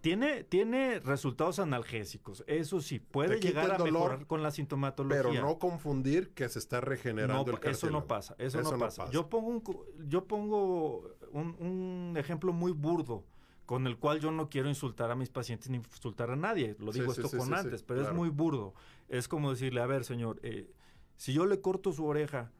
[0.00, 5.22] Tiene, tiene resultados analgésicos, eso sí, puede llegar a dolor, mejorar con la sintomatología.
[5.22, 7.76] Pero no confundir que se está regenerando No, el cartílago.
[7.76, 9.08] eso no pasa, eso, no, pasa.
[9.12, 9.62] Yo pongo, un,
[10.08, 13.24] yo pongo un, un ejemplo muy burdo
[13.64, 16.74] con el cual yo no quiero insultar a mis pacientes ni insultar a nadie.
[16.80, 18.12] Lo digo sí, esto sí, con sí, antes, pero claro.
[18.12, 18.74] es muy burdo.
[19.08, 20.68] Es como decirle, a ver, señor, eh,
[21.16, 22.52] si yo le corto su oreja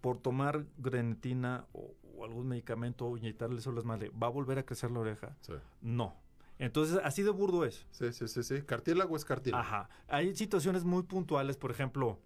[0.00, 4.64] por tomar grenetina o, o algún medicamento o inyectarle las madre, ¿va a volver a
[4.64, 5.36] crecer la oreja?
[5.80, 6.16] No.
[6.58, 7.86] Entonces, así de burdo es.
[7.90, 8.62] Sí, sí, sí, sí.
[8.62, 9.62] Cartílago es cartílago.
[9.62, 9.88] Ajá.
[10.08, 12.20] Hay situaciones muy puntuales, por ejemplo,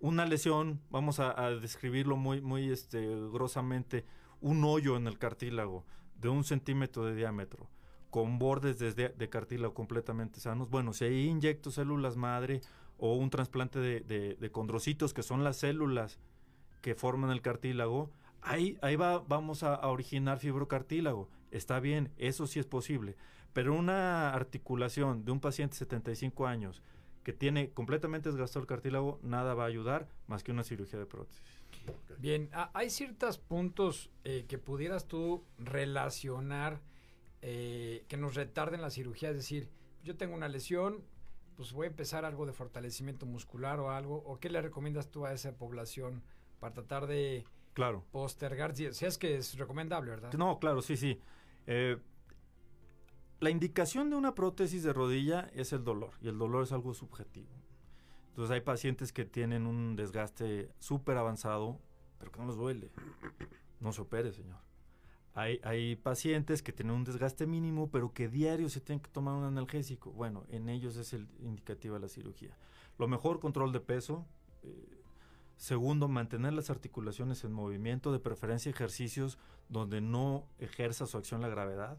[0.00, 4.04] una lesión, vamos a, a describirlo muy, muy este, grosamente,
[4.40, 7.68] un hoyo en el cartílago de un centímetro de diámetro,
[8.10, 10.68] con bordes desde de cartílago completamente sanos.
[10.68, 12.60] Bueno, si ahí inyecto células madre
[12.98, 16.18] o un trasplante de, de- de condrocitos, que son las células
[16.82, 18.10] que forman el cartílago,
[18.42, 21.28] ahí, ahí va, vamos a, a originar fibrocartílago.
[21.50, 23.16] Está bien, eso sí es posible.
[23.52, 26.82] Pero una articulación de un paciente de 75 años
[27.24, 31.06] que tiene completamente desgastado el cartílago, nada va a ayudar más que una cirugía de
[31.06, 31.42] prótesis.
[32.18, 36.80] Bien, hay ciertos puntos eh, que pudieras tú relacionar
[37.42, 39.68] eh, que nos retarden la cirugía, es decir,
[40.04, 41.02] yo tengo una lesión,
[41.56, 45.26] pues voy a empezar algo de fortalecimiento muscular o algo, o qué le recomiendas tú
[45.26, 46.22] a esa población
[46.60, 48.04] para tratar de Claro.
[48.12, 50.32] postergar, si es que es recomendable, ¿verdad?
[50.34, 51.20] No, claro, sí, sí.
[51.66, 51.98] Eh,
[53.40, 56.94] la indicación de una prótesis de rodilla es el dolor, y el dolor es algo
[56.94, 57.50] subjetivo.
[58.28, 61.78] Entonces hay pacientes que tienen un desgaste súper avanzado,
[62.18, 62.90] pero que no les duele.
[63.80, 64.58] No se opere, señor.
[65.36, 69.34] Hay, hay pacientes que tienen un desgaste mínimo, pero que diario se tienen que tomar
[69.34, 70.10] un analgésico.
[70.10, 72.56] Bueno, en ellos es el indicativo de la cirugía.
[72.98, 74.26] Lo mejor, control de peso.
[74.62, 75.02] eh,
[75.56, 81.48] segundo, mantener las articulaciones en movimiento, de preferencia ejercicios donde no ejerza su acción la
[81.48, 81.98] gravedad.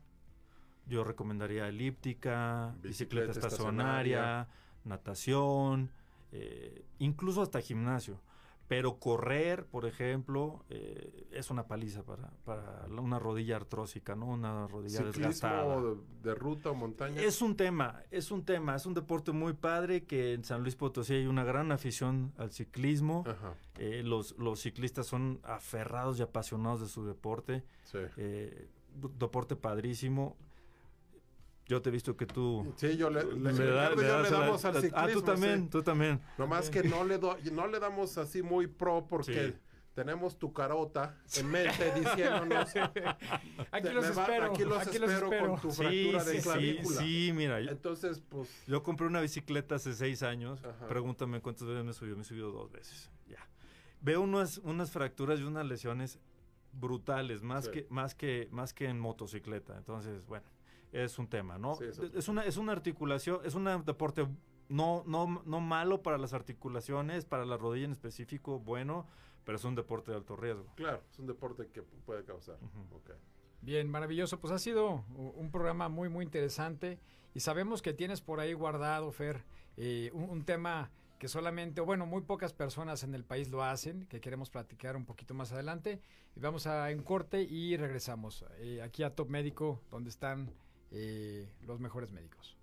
[0.87, 4.47] Yo recomendaría elíptica, bicicleta, Bicicleta estacionaria,
[4.83, 5.91] natación,
[6.31, 8.19] eh, incluso hasta gimnasio.
[8.67, 14.25] Pero correr, por ejemplo, eh, es una paliza para, para una rodilla artrósica, ¿no?
[14.27, 15.63] Una rodilla desgastada.
[15.75, 17.21] Ciclismo de, de ruta o montaña.
[17.21, 20.75] Es un tema, es un tema, es un deporte muy padre que en San Luis
[20.75, 23.23] Potosí hay una gran afición al ciclismo.
[23.77, 27.63] Eh, los, los ciclistas son aferrados y apasionados de su deporte.
[28.17, 30.35] Eh, d- deporte padrísimo.
[31.67, 32.73] Yo te he visto que tú...
[32.77, 35.63] Sí, yo le, le- le da- le das la- damos al Ah, tú ciclismo, también,
[35.63, 35.69] sí.
[35.69, 36.21] tú también.
[36.37, 39.55] Nomás que no le, do- no le damos así muy pro porque
[39.93, 42.69] tenemos tu carota en mente diciéndonos.
[43.71, 45.49] Aquí "Te- los va- espero, aquí los aquí los espero, espero".
[45.51, 47.01] con tu Sí, fractura sí, de sí, clavícula.
[47.01, 47.59] sí, mira.
[47.61, 48.49] yo- Entonces, pues.
[48.67, 50.63] Yo compré una bicicleta hace seis años.
[50.63, 50.87] Ajá.
[50.87, 52.15] Pregúntame cuántas veces me subió.
[52.15, 53.09] Me subió dos veces.
[53.27, 53.45] Ya.
[53.99, 56.19] Veo unas, unas fracturas y unas lesiones
[56.71, 57.71] brutales, más, Sí.
[57.71, 59.75] que, más, que, más que en motocicleta.
[59.77, 60.45] Entonces, bueno,
[61.03, 61.75] es un tema, ¿no?
[61.75, 64.27] Sí, es es, una, es una articulación, es un deporte
[64.69, 69.07] no, no, no malo para las articulaciones, para la rodilla en específico, bueno,
[69.43, 70.65] pero es un deporte de alto riesgo.
[70.75, 72.57] Claro, es un deporte que puede causar.
[73.61, 74.39] Bien, maravilloso.
[74.39, 76.99] Pues ha sido un programa muy, muy interesante.
[77.33, 79.45] Y sabemos que tienes por ahí guardado, Fer,
[79.77, 84.05] eh, un, un tema que solamente, bueno, muy pocas personas en el país lo hacen,
[84.07, 86.01] que queremos platicar un poquito más adelante.
[86.35, 90.51] Y vamos a un corte y regresamos eh, aquí a Top Médico, donde están
[90.91, 92.57] eh, los mejores médicos.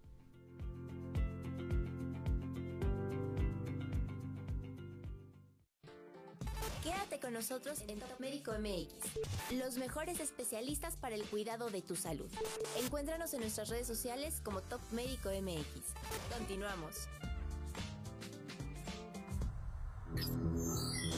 [6.82, 11.96] Quédate con nosotros en Top Médico MX, los mejores especialistas para el cuidado de tu
[11.96, 12.30] salud.
[12.78, 15.64] Encuéntranos en nuestras redes sociales como Top Médico MX.
[16.36, 17.08] Continuamos.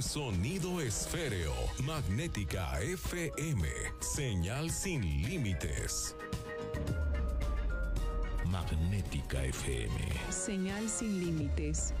[0.00, 1.52] en sonido esféreo,
[1.84, 3.68] magnética FM,
[4.00, 6.16] señal sin límites.
[8.46, 9.98] Magnética FM.
[10.30, 11.92] Señal sin límites.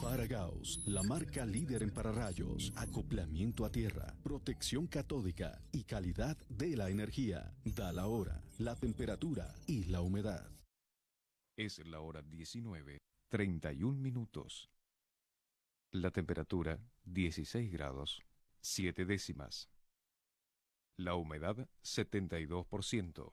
[0.00, 6.88] Faragaos, la marca líder en pararrayos, acoplamiento a tierra, protección catódica y calidad de la
[6.88, 7.52] energía.
[7.62, 10.48] Da la hora, la temperatura y la humedad.
[11.58, 12.96] Es la hora 19,
[13.28, 14.70] 31 minutos.
[15.90, 18.22] La temperatura 16 grados,
[18.60, 19.70] 7 décimas.
[20.98, 23.32] La humedad 72%.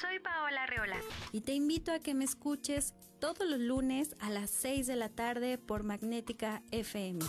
[0.00, 0.96] Soy Paola Reola
[1.32, 5.08] y te invito a que me escuches todos los lunes a las 6 de la
[5.08, 7.24] tarde por Magnética FM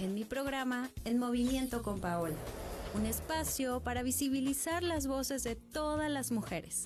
[0.00, 2.36] en mi programa En Movimiento con Paola,
[2.94, 6.84] un espacio para visibilizar las voces de todas las mujeres.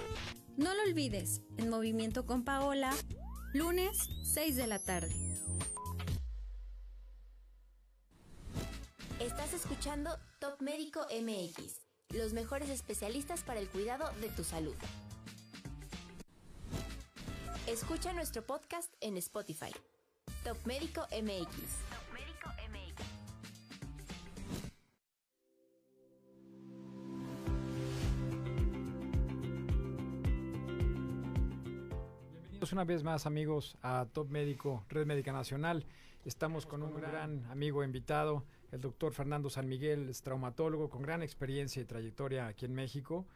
[0.56, 2.92] No lo olvides, En Movimiento con Paola,
[3.54, 5.14] lunes 6 de la tarde.
[9.20, 14.74] Estás escuchando Top Médico MX, los mejores especialistas para el cuidado de tu salud.
[17.66, 19.72] Escucha nuestro podcast en Spotify.
[20.44, 22.10] Top Médico MX.
[32.60, 35.86] Bienvenidos una vez más amigos a Top Médico, Red Médica Nacional.
[36.26, 41.22] Estamos con un gran amigo invitado, el doctor Fernando San Miguel, es traumatólogo con gran
[41.22, 43.26] experiencia y trayectoria aquí en México.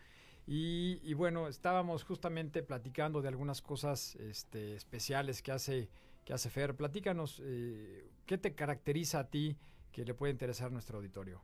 [0.47, 5.89] Y, bueno, estábamos justamente platicando de algunas cosas este, especiales que hace,
[6.25, 6.77] que hace Fer.
[6.77, 9.57] Platícanos, eh, ¿qué te caracteriza a ti
[9.91, 11.41] que le puede interesar a nuestro auditorio?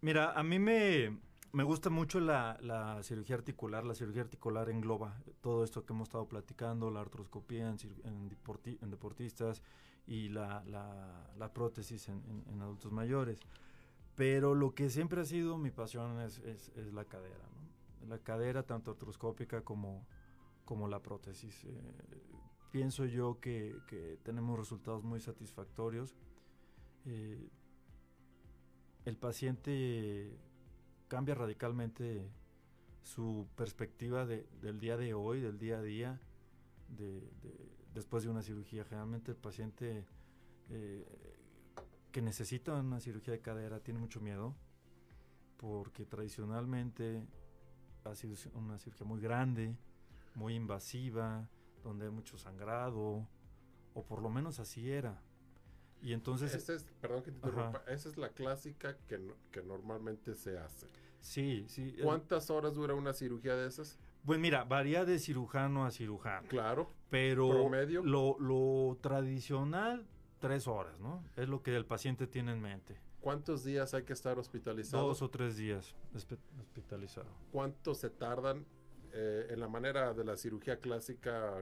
[0.00, 1.18] Mira, a mí me,
[1.52, 3.84] me gusta mucho la, cirugía articular.
[3.84, 9.60] La cirugía articular engloba todo esto que hemos estado platicando, la artroscopía en deportistas
[10.06, 13.40] y la, la, la prótesis en, en, adultos mayores.
[14.16, 18.08] Pero lo que siempre ha sido mi pasión es, es, es la cadera, ¿no?
[18.08, 20.06] La cadera, tanto artroscópica como,
[20.64, 21.64] como la prótesis.
[21.64, 21.70] Eh,
[22.70, 26.16] pienso yo que, que, tenemos resultados muy satisfactorios.
[27.06, 27.48] Eh,
[29.04, 30.36] el paciente
[31.08, 32.30] cambia radicalmente
[33.02, 36.20] su perspectiva de, del día de hoy, del día a día,
[36.88, 38.84] de, de, después de una cirugía.
[38.84, 40.06] Generalmente el paciente
[40.68, 41.06] eh,
[42.12, 44.54] que necesita una cirugía de cadera tiene mucho miedo,
[45.56, 47.26] porque tradicionalmente
[48.04, 49.76] ha sido una cirugía muy grande,
[50.34, 51.48] muy invasiva,
[51.82, 53.26] donde hay mucho sangrado,
[53.94, 55.22] o por lo menos así era.
[56.02, 56.54] Y entonces...
[56.54, 60.86] Esa es, perdón que te interrumpa, esa es la clásica que, que normalmente se hace.
[61.20, 61.94] Sí, sí.
[62.02, 63.98] ¿Cuántas horas dura una cirugía de esas?
[64.24, 66.48] Pues mira, varía de cirujano a cirujano.
[66.48, 66.90] Claro.
[67.10, 68.02] Pero promedio.
[68.04, 70.06] Lo, lo tradicional,
[70.38, 71.24] tres horas, ¿no?
[71.36, 73.00] Es lo que el paciente tiene en mente.
[73.20, 75.06] ¿Cuántos días hay que estar hospitalizado?
[75.08, 77.28] Dos o tres días hospitalizado.
[77.52, 78.64] ¿Cuánto se tardan
[79.12, 81.58] eh, en la manera de la cirugía clásica?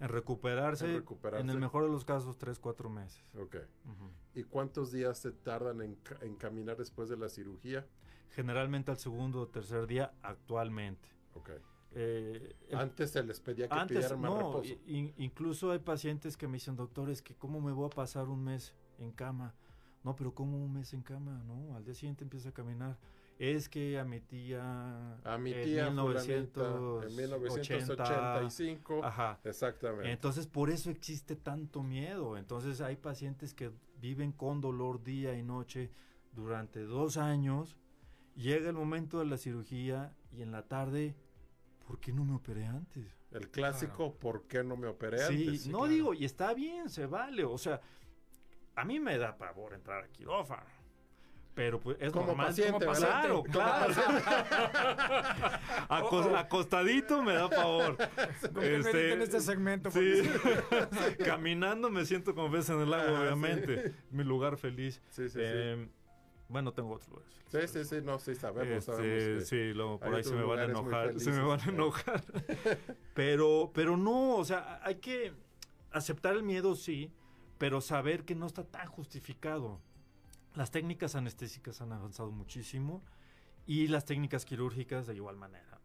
[0.00, 3.22] En recuperarse, en recuperarse, en el mejor de los casos, tres, cuatro meses.
[3.34, 3.56] Ok.
[3.84, 4.10] Uh -huh.
[4.34, 7.86] ¿Y cuántos días se tardan en, en, caminar después de la cirugía?
[8.30, 11.08] Generalmente al segundo o tercer día actualmente.
[11.34, 11.50] Ok.
[11.94, 14.74] Eh, el- Antes se les pedía que antes, pidieran más no, reposo.
[14.86, 18.28] in- incluso hay pacientes que me dicen, doctor, es que cómo me voy a pasar
[18.28, 19.54] un mes en cama.
[20.04, 21.42] No, pero ¿cómo un mes en cama?
[21.46, 22.98] No, al día siguiente empieza a caminar.
[23.38, 25.14] Es que a mi tía...
[25.24, 29.04] A mi en tía fulanita, 1980, en 1985.
[29.04, 29.40] Ajá.
[29.44, 30.10] Exactamente.
[30.12, 32.36] Entonces, por eso existe tanto miedo.
[32.36, 33.70] Entonces, hay pacientes que
[34.00, 35.90] viven con dolor día y noche
[36.32, 37.76] durante dos años.
[38.36, 41.14] Llega el momento de la cirugía y en la tarde,
[41.82, 43.04] ¿por qué no me operé antes?
[43.32, 45.66] El clásico, ¿por qué no me operé Sí, antes?
[45.68, 47.44] no digo, y está bien, se vale.
[47.44, 47.80] O sea,
[48.76, 50.62] a mí me da pavor entrar a quirófano.
[51.54, 52.46] Pero pues es Como normal.
[52.46, 52.96] paciente, como.
[52.98, 53.92] Claro, claro.
[55.88, 57.96] Acos- Oh, acostadito me da pavor.
[58.40, 60.22] Con que mediten este segmento, Sí.
[61.24, 63.22] Caminando me siento como pez en el agua, Ah, sí.
[63.22, 63.94] obviamente.
[64.10, 65.02] Mi lugar feliz.
[65.10, 65.90] Sí, sí, sí.
[66.52, 67.32] Bueno, tengo otros lugares.
[67.48, 70.58] Sí, sí, sí, no, sí, sabemos, Este, sabemos sí, luego por ahí se me van
[70.58, 71.18] a enojar.
[71.18, 72.22] Se me van a enojar.
[73.14, 75.32] pero, pero no, o sea, hay que
[75.92, 77.10] aceptar el miedo, sí,
[77.56, 79.80] pero saber que no está tan justificado.
[80.54, 83.02] Las técnicas anestésicas han avanzado muchísimo
[83.66, 85.80] y las técnicas quirúrgicas de igual manera.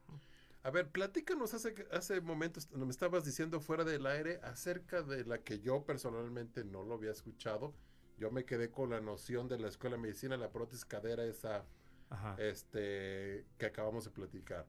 [0.64, 5.38] A ver, platícanos hace, hace momentos, me estabas diciendo fuera del aire acerca de la
[5.38, 7.74] que yo personalmente no lo había escuchado.
[8.18, 11.64] Yo me quedé con la noción de la escuela de medicina, la prótesis cadera, esa
[12.10, 12.36] Ajá.
[12.40, 14.66] este que acabamos de platicar.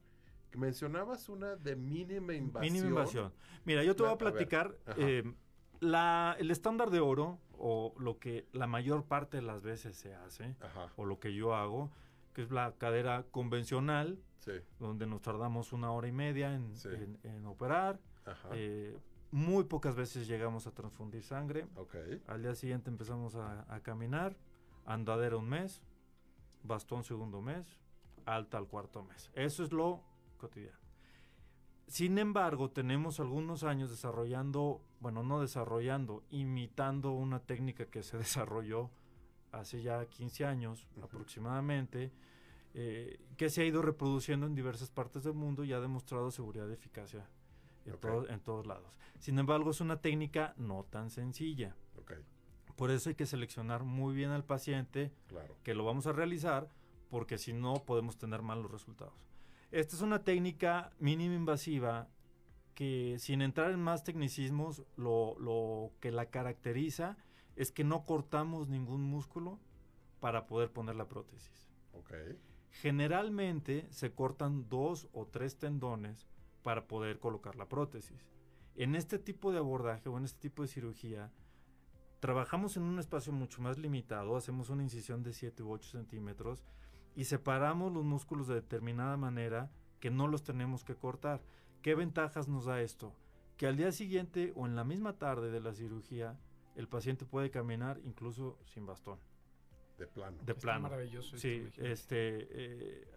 [0.55, 2.73] Mencionabas una de mínima invasión.
[2.73, 3.33] Mínima invasión.
[3.65, 4.75] Mira, yo te voy a platicar.
[4.97, 5.23] eh,
[5.79, 10.13] la, el estándar de oro, o lo que la mayor parte de las veces se
[10.13, 10.91] hace, Ajá.
[10.97, 11.89] o lo que yo hago,
[12.33, 14.51] que es la cadera convencional, Sí.
[14.79, 16.89] donde nos tardamos una hora y media en, Sí.
[16.89, 17.99] en- en operar.
[18.25, 18.49] Ajá.
[18.53, 18.97] Eh,
[19.31, 21.67] muy pocas veces llegamos a transfundir sangre.
[21.75, 21.95] Ok.
[22.27, 24.35] Al día siguiente empezamos a, a caminar,
[24.85, 25.81] andadera un mes,
[26.63, 27.79] bastón segundo mes,
[28.25, 29.29] alta al cuarto mes.
[29.33, 30.03] Eso es lo
[30.37, 30.77] cotidiano.
[31.87, 38.91] Sin embargo, tenemos algunos años desarrollando, bueno, no desarrollando, imitando una técnica que se desarrolló
[39.51, 42.11] hace ya 15 años aproximadamente,
[42.75, 46.69] eh, que se ha ido reproduciendo en diversas partes del mundo y ha demostrado seguridad
[46.69, 47.27] y eficacia
[47.89, 48.01] en, Ok.
[48.01, 48.97] todo- en todos lados.
[49.19, 51.75] Sin embargo, es una técnica no tan sencilla.
[52.75, 55.57] Por eso hay que seleccionar muy bien al paciente Claro.
[55.63, 56.69] que lo vamos a realizar,
[57.09, 59.13] porque si no podemos tener malos resultados.
[59.71, 62.07] Esta es una técnica mínima invasiva
[62.75, 67.17] que sin entrar en más tecnicismos, lo, lo que la caracteriza
[67.57, 69.59] es que no cortamos ningún músculo
[70.21, 71.67] para poder poner la prótesis.
[72.71, 76.27] Generalmente se cortan dos o tres tendones
[76.63, 78.27] para poder colocar la prótesis.
[78.75, 81.31] En este tipo de abordaje o en este tipo de cirugía,
[82.19, 86.63] trabajamos en un espacio mucho más limitado, hacemos una incisión de 7 u 8 centímetros
[87.15, 91.41] y separamos los músculos de determinada manera que no los tenemos que cortar.
[91.81, 93.13] ¿Qué ventajas nos da esto?
[93.57, 96.37] Que al día siguiente o en la misma tarde de la cirugía,
[96.75, 99.19] el paciente puede caminar incluso sin bastón.
[99.97, 100.37] De plano.
[100.43, 100.83] De Está plano.
[100.83, 102.47] maravilloso Sí, este.
[102.51, 103.07] eh,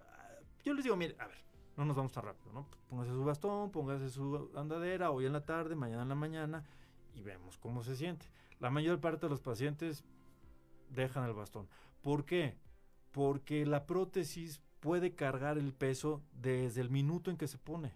[0.65, 1.39] yo les digo, mire, a ver,
[1.77, 2.67] no nos vamos tan rápido, ¿no?
[2.89, 6.65] Póngase su bastón, póngase su andadera, hoy en la tarde, mañana en la mañana,
[7.15, 8.27] y vemos cómo se siente.
[8.61, 10.05] La mayor parte de los pacientes
[10.91, 11.69] dejan el bastón.
[12.03, 12.59] ¿Por qué?
[13.11, 17.95] Porque la prótesis puede cargar el peso desde el minuto en que se pone.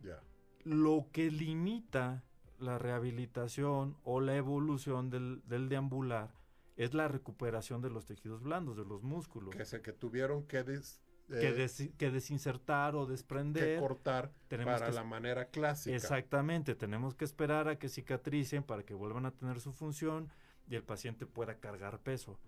[0.00, 0.20] Ya.
[0.64, 2.22] Lo que limita
[2.58, 6.32] la rehabilitación o la evolución del, del deambular
[6.76, 9.54] es la recuperación de los tejidos blandos, de los músculos.
[9.54, 11.01] Que, se, que tuvieron que, des-
[11.40, 13.74] que, eh, des- que desinsertar o desprender.
[13.76, 15.94] que cortar tenemos para que- la manera clásica.
[15.96, 20.30] Exactamente, tenemos que esperar a que cicatricen para que vuelvan a tener su función
[20.68, 22.38] y el paciente pueda cargar peso.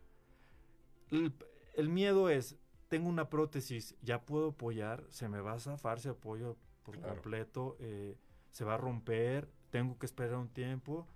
[1.11, 1.33] El,
[1.75, 2.57] el miedo es,
[2.89, 7.15] tengo una prótesis, ya puedo apoyar, se me va a zafar si apoyo por Claro.
[7.15, 8.17] completo, eh,
[8.51, 11.07] se va a romper, tengo que esperar un tiempo.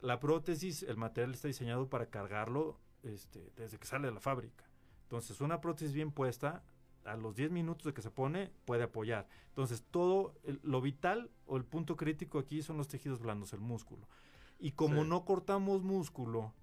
[0.00, 4.64] La prótesis, el material está diseñado para cargarlo este, desde que sale de la fábrica.
[5.04, 6.62] Entonces, una prótesis bien puesta,
[7.04, 9.28] a los 10 minutos de que se pone, puede apoyar.
[9.48, 13.60] Entonces, todo el- lo vital o el punto crítico aquí son los tejidos blandos, el
[13.60, 14.08] músculo.
[14.58, 15.08] Y como Sí.
[15.08, 16.54] no cortamos músculo,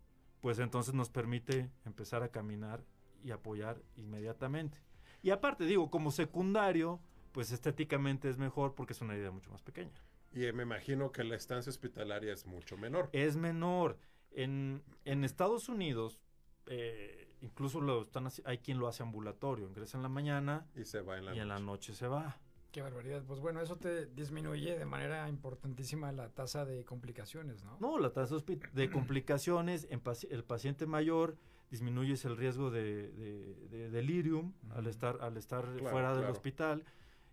[0.42, 2.84] pues entonces nos permite empezar a caminar
[3.24, 4.78] y apoyar inmediatamente.
[5.22, 7.02] Y aparte, digo, como secundario,
[7.34, 10.02] pues estéticamente es mejor porque es una herida mucho más pequeña.
[10.32, 13.10] Y eh, me imagino que la estancia hospitalaria es mucho menor.
[13.12, 13.98] Es menor.
[14.32, 16.22] En, en Estados Unidos,
[16.68, 19.68] eh, incluso lo están hay quien lo hace ambulatorio.
[19.68, 22.38] Ingresa en la mañana y se va en la y en la noche se va.
[22.72, 23.24] Qué barbaridad.
[23.26, 27.78] Pues bueno, eso te disminuye de manera importantísima la tasa de complicaciones, ¿no?
[27.80, 28.36] No, la tasa
[28.74, 31.36] de complicaciones en paci- el paciente mayor
[31.72, 36.34] disminuyes el riesgo de, de- de delirium al estar al estar Claro, fuera del claro.
[36.34, 36.84] hospital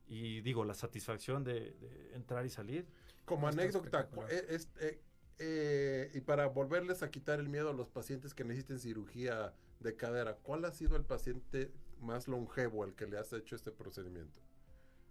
[0.08, 2.86] y digo, la satisfacción de, de entrar y salir.
[3.24, 5.00] Como está anécdota, eh, es- eh,
[5.38, 9.96] eh, y para volverles a quitar el miedo a los pacientes que necesiten cirugía de
[9.96, 14.40] cadera, ¿cuál ha sido el paciente más longevo al que le has hecho este procedimiento?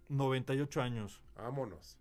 [0.08, 1.20] 98 años.
[1.36, 1.98] Vámonos.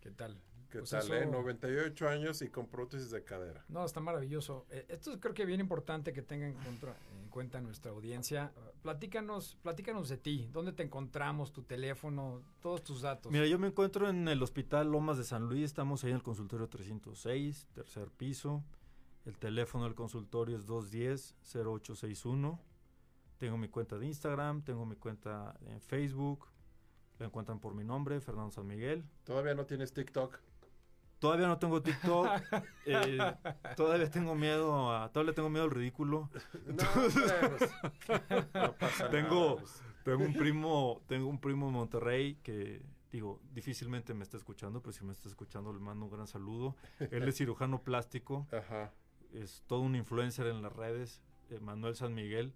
[0.00, 0.40] ¿Qué tal?
[0.70, 1.24] ¿Qué Pues tal, eso- eh?
[1.26, 3.64] 98 años y con prótesis de cadera.
[3.68, 4.66] No, está maravilloso.
[4.70, 6.78] Eh, esto es creo que bien importante que tengan en,
[7.30, 8.52] cuenta nuestra audiencia.
[8.56, 10.48] Uh, Platícanos, platícanos de ti.
[10.52, 11.52] ¿Dónde te encontramos?
[11.52, 13.32] Tu teléfono, todos tus datos.
[13.32, 16.22] Mira, yo me encuentro en el Hospital Lomas de San Luis, estamos ahí en el
[16.22, 18.62] consultorio 306, tercer piso.
[19.28, 22.58] El teléfono del consultorio es 210-0861.
[23.36, 26.46] Tengo mi cuenta de Instagram, tengo mi cuenta en Facebook.
[27.18, 29.04] La encuentran por mi nombre, Fernando San Miguel.
[29.24, 30.40] ¿Todavía no tienes TikTok?
[31.18, 32.26] Todavía no tengo TikTok.
[32.86, 33.18] eh,
[33.76, 35.12] todavía tengo miedo a.
[35.12, 36.30] Todavía tengo miedo al ridículo.
[36.64, 37.70] No, hombre, pues,
[38.54, 39.82] no pasa tengo, nada, pues.
[40.04, 42.80] tengo un primo, tengo un primo en Monterrey que
[43.12, 46.76] digo, difícilmente me está escuchando, pero si me está escuchando le mando un gran saludo.
[46.98, 48.46] Él es cirujano plástico.
[49.32, 51.20] Es todo un influencer en las redes,
[51.50, 52.52] eh, Manuel San Miguel.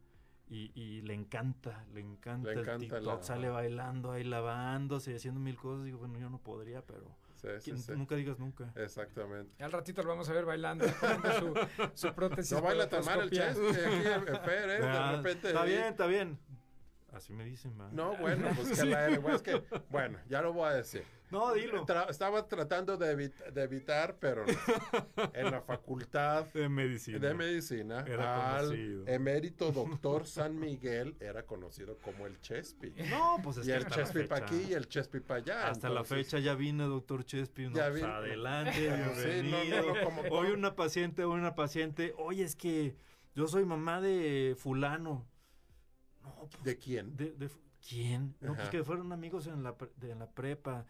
[0.51, 5.14] Y, y le encanta, le encanta, Le el encanta TikTok, la- sale bailando ahí lavándose,
[5.14, 5.85] haciendo mil cosas.
[5.87, 7.05] Digo, bueno, yo no podría, pero
[7.37, 7.93] Sí, sí, ¿quién- sí.
[7.97, 8.70] nunca digas nunca.
[8.77, 9.64] Exactamente.
[9.64, 10.85] Al ratito lo vamos a ver bailando,
[11.41, 11.55] su,
[11.95, 12.53] su prótesis.
[12.53, 14.81] No baila tan mal el chest aquí, el Fer, ¿eh?
[14.81, 15.49] De Ah, repente.
[15.49, 16.39] Está ahí- bien, está bien.
[17.13, 17.91] Así me dicen, va.
[17.93, 18.89] No, bueno, pues que Sí.
[18.89, 21.05] la R, bueno, es que, bueno, ya lo voy a decir.
[21.31, 21.87] No, dilo.
[21.87, 25.31] Tra- estaba tratando de, evit- de evitar, pero no.
[25.35, 29.07] en la facultad de medicina, de medicina Era al conocido.
[29.07, 32.93] emérito doctor San Miguel era conocido como el Chespi.
[33.11, 35.69] No, pues es y que el Chespi para aquí y el Chespi para allá.
[35.69, 37.69] Hasta la fecha ya vine, doctor Chespi.
[37.69, 38.09] No, Ya pues, vino.
[38.09, 39.95] adelante, Sí, no, bienvenido.
[39.95, 42.15] no, como- Hoy una paciente, una paciente.
[42.19, 42.95] Oye, es que
[43.35, 45.27] yo soy mamá de fulano.
[46.64, 47.16] ¿De quién?
[47.16, 47.51] De,
[47.87, 48.35] ¿Quién?
[48.41, 50.87] No, pues que fueron amigos en la, pre- de, en la prepa.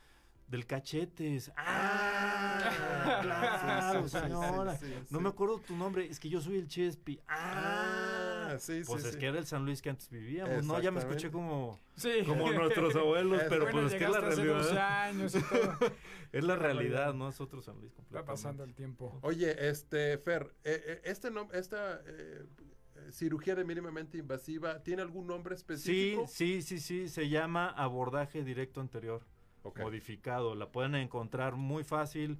[0.48, 1.50] Del cachetes.
[1.56, 2.58] ¡Ah!
[3.22, 4.76] claro, Sí, sí, sí, señora.
[4.76, 6.04] sí, sí, No me acuerdo tu nombre.
[6.06, 7.18] Es que yo soy el Chespi.
[7.26, 8.56] ¡Ah!
[8.58, 9.20] sí, Pues sí, es sí.
[9.20, 10.64] que era el San Luis que antes vivíamos.
[10.66, 12.22] No, ya me escuché como, Sí.
[12.26, 14.58] como nuestros abuelos, pero bueno, pues es que es la realidad.
[14.58, 15.78] 12 años y todo.
[16.32, 18.30] es la realidad, no es otro San Luis Va completamente.
[18.32, 19.18] pasando el tiempo.
[19.22, 22.44] Oye, este, Fer, eh, eh, este nom- esta eh,
[23.10, 26.26] cirugía de mínimamente invasiva, ¿tiene algún nombre Sí, específico?
[26.28, 29.24] sí, sí, sí, se llama abordaje directo anterior,
[29.62, 29.80] Ok.
[29.80, 30.54] modificado.
[30.54, 32.38] La pueden encontrar muy fácil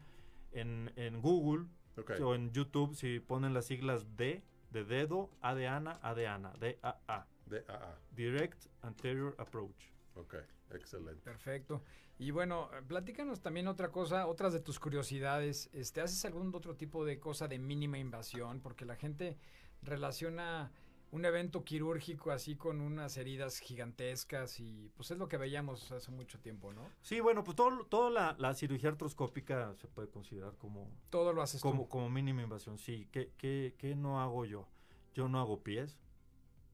[0.52, 2.12] en, en Google Ok.
[2.22, 6.26] o en YouTube si ponen las siglas D de dedo, A de Ana, A de
[6.26, 7.26] Ana, D A A.
[7.46, 7.64] De.
[8.12, 9.90] Direct Anterior Approach.
[10.14, 10.34] Ok,
[10.70, 11.20] excelente.
[11.22, 11.82] Perfecto.
[12.18, 15.68] Y bueno, platícanos también otra cosa, otras de tus curiosidades.
[15.72, 18.60] Este, ¿Haces algún otro tipo de cosa de mínima invasión?
[18.60, 19.36] Porque la gente
[19.83, 20.70] relaciona
[21.11, 26.11] un evento quirúrgico así con unas heridas gigantescas y pues es lo que veíamos hace
[26.11, 26.89] mucho tiempo, ¿no?
[27.03, 31.43] Sí, bueno, pues todo, toda la, la cirugía artroscópica se puede considerar como, Todo lo
[31.43, 31.68] haces tú.
[31.68, 32.78] como, como mínima invasión.
[32.78, 34.66] Sí, ¿Qué, qué, qué no hago yo?
[35.14, 35.99] Yo no hago pies.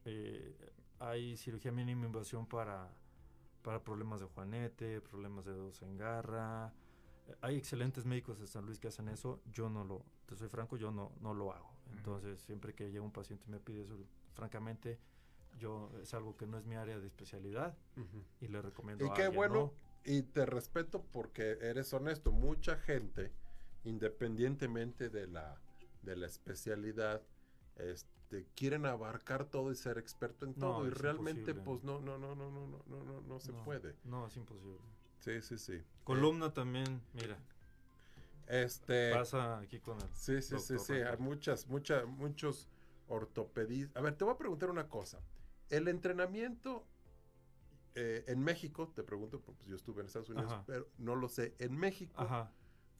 [0.05, 0.57] Eh,
[1.01, 2.93] hay cirugía mínima invasión para,
[3.63, 6.73] para problemas de juanete, problemas de dedos en garra.
[7.27, 9.41] Eh, Hay excelentes médicos de San Luis que hacen eso.
[9.51, 11.73] Yo no lo, te soy franco, yo no, no lo hago.
[11.97, 13.97] Entonces, siempre que llega un paciente y me pide eso,
[14.35, 14.99] francamente,
[15.59, 17.77] yo es algo que no es mi área de especialidad
[18.41, 19.73] y le recomiendo Y a qué alguien, bueno, ¿no?
[20.05, 22.31] y te respeto porque eres honesto.
[22.33, 23.33] Mucha gente,
[23.85, 25.61] independientemente de la,
[26.03, 27.23] de la especialidad,
[27.77, 30.87] este, quieren abarcar todo y ser experto en No, todo.
[30.87, 31.65] y realmente, imposible.
[31.65, 33.97] pues no, no, no, no, no, no, no, no, no se No, puede.
[34.05, 34.79] No, es imposible.
[35.21, 35.83] Sí, sí, sí.
[36.05, 37.37] Columna también, mira.
[38.49, 39.13] Este.
[39.13, 40.95] Pasa aquí con el Sí, sí, sí, sí.
[40.95, 42.69] Hay muchas, muchas, muchos
[43.07, 43.97] ortopedistas.
[43.97, 45.21] A ver, te voy a preguntar una cosa.
[45.69, 46.87] El entrenamiento
[47.95, 50.65] eh, en México, te pregunto, porque yo estuve en Estados Unidos, Ajá.
[50.67, 51.55] pero no lo sé.
[51.59, 52.51] En México, Ajá.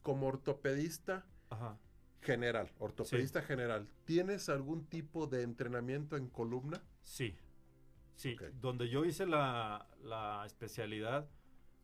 [0.03, 1.79] como ortopedista Ajá.
[2.21, 6.83] general, ortopedista general, ¿tienes algún tipo de entrenamiento en columna?
[7.01, 7.35] Sí,
[8.15, 8.35] sí.
[8.61, 11.27] Donde yo hice la, la especialidad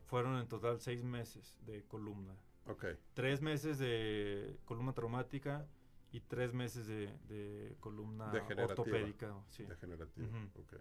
[0.05, 2.35] fueron en total seis meses de columna.
[2.67, 2.85] Ok.
[3.13, 5.65] Tres meses de columna traumática
[6.11, 9.35] y tres meses de, de columna ortopédica.
[9.49, 9.63] Sí.
[9.65, 10.61] Degenerativa, Ujú.
[10.61, 10.73] ok.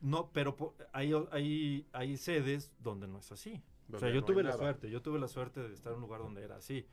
[0.00, 3.62] No, pero po- hay, hay, hay sedes donde no es así.
[3.92, 4.58] O sea, yo no tuve la nada.
[4.62, 6.86] suerte, yo tuve la suerte de estar en un lugar donde era así,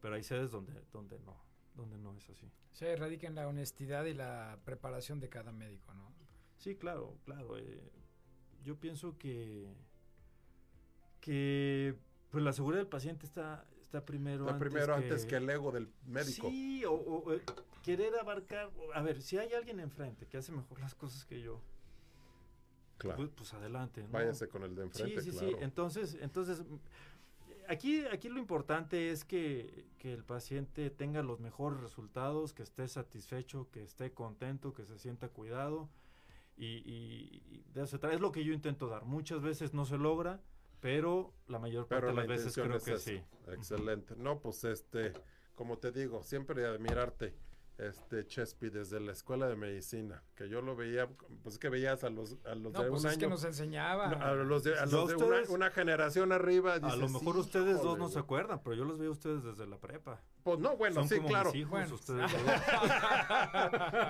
[0.00, 1.36] pero hay sedes donde, donde no,
[1.74, 2.50] donde no es así.
[2.72, 6.12] Se radica en la honestidad y la preparación de cada médico, ¿no?
[6.58, 7.58] Sí, claro, claro.
[7.58, 7.90] eh,
[8.62, 9.68] yo pienso que
[11.20, 11.96] que
[12.30, 13.66] pues la seguridad del paciente está
[13.98, 16.48] está primero Está primero antes que el ego del médico.
[16.50, 17.42] Sí, o, o, eh,
[17.82, 21.60] querer abarcar, a ver, si hay alguien enfrente que hace mejor las cosas que yo,
[22.98, 23.16] Claro.
[23.18, 24.02] pues, pues adelante.
[24.02, 24.08] ¿no?
[24.10, 25.56] Váyase con el de enfrente, Sí, sí, claro.
[25.58, 25.64] sí.
[25.64, 26.62] Entonces, entonces
[27.68, 32.88] aquí, aquí lo importante es que, que el paciente tenga los mejores resultados, que esté
[32.88, 35.88] satisfecho, que esté contento, que se sienta cuidado.
[36.56, 39.04] Y, y- y de eso se es lo que yo intento dar.
[39.04, 40.40] Muchas veces no se logra,
[40.84, 43.22] pero la mayor parte Pero de la las veces intención creo es que sí.
[43.52, 44.14] Excelente.
[44.16, 45.14] No, pues este,
[45.54, 47.34] como te digo, siempre admirarte,
[47.78, 51.08] este Chespi, desde la escuela de medicina, que yo lo veía,
[51.42, 53.34] pues es que veías a los, a los No, de pues un es que año.
[53.34, 54.08] nos enseñaba.
[54.08, 56.74] No, a los de, a los de ustedes- una, una generación arriba.
[56.74, 58.24] A lo mejor ustedes dos "Híjole, no se güey".
[58.24, 60.20] acuerdan, pero yo los veo a ustedes desde la prepa.
[60.44, 61.50] Pues no, bueno, Son sí, como claro.
[61.50, 61.94] mis hijos, Bueno.
[61.94, 62.42] ustedes dos.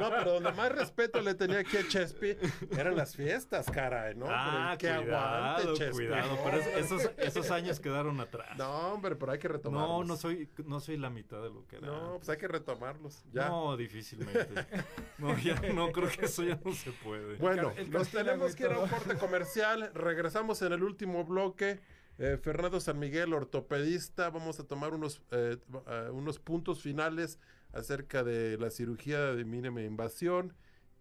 [0.00, 2.36] No, pero donde más respeto le tenía aquí a Chespi
[2.76, 4.26] eran las fiestas, caray, ¿no?
[4.28, 5.92] Ah, Pero que aguante, Chespi.
[5.94, 6.38] cuidado.
[6.44, 8.48] Pero es- esos, esos años quedaron atrás.
[8.58, 9.88] No, hombre, pero hay que retomarlos.
[9.88, 11.86] No, no soy, no soy la mitad de lo que era.
[11.86, 13.24] No, pues hay que retomarlos.
[13.32, 13.48] Ya.
[13.48, 14.66] No, difícilmente.
[15.18, 17.36] No, ya no creo que eso ya no se puede.
[17.36, 19.90] Bueno, nos tenemos que ir a un corte comercial.
[19.94, 21.80] Regresamos en el último bloque.
[22.18, 24.30] Eh, Fernando San Miguel, ortopedista.
[24.30, 27.38] Vamos a tomar unos, eh, eh, unos puntos finales
[27.72, 30.54] acerca de la cirugía de mínima invasión.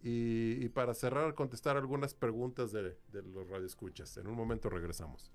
[0.05, 4.17] Y, para cerrar, contestar algunas preguntas de, de los radioescuchas.
[4.17, 5.31] En un momento regresamos.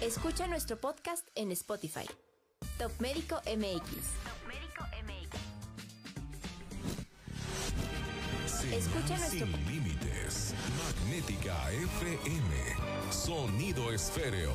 [0.00, 2.06] Escucha nuestro podcast en Spotify.
[2.80, 3.84] Top Médico MX.
[8.46, 10.54] Señal Escucha nuestro- sin límites.
[10.78, 12.54] Magnética FM.
[13.10, 14.54] Sonido esféreo.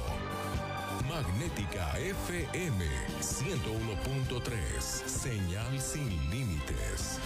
[1.07, 2.86] Magnética FM
[3.21, 4.84] 101.3.
[5.05, 7.19] Señal sin límites.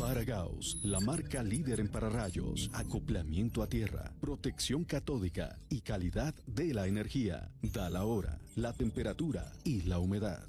[0.00, 6.86] Faragaos, la marca líder en pararrayos, acoplamiento a tierra, protección catódica y calidad de la
[6.86, 7.52] energía.
[7.60, 10.48] Da la hora, la temperatura y la humedad.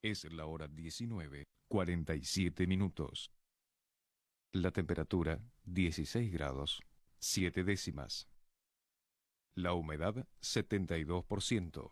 [0.00, 3.32] Es la hora 19, 47 minutos.
[4.52, 6.80] La temperatura 16 grados,
[7.18, 8.28] 7 décimas.
[9.56, 11.90] La humedad 72%.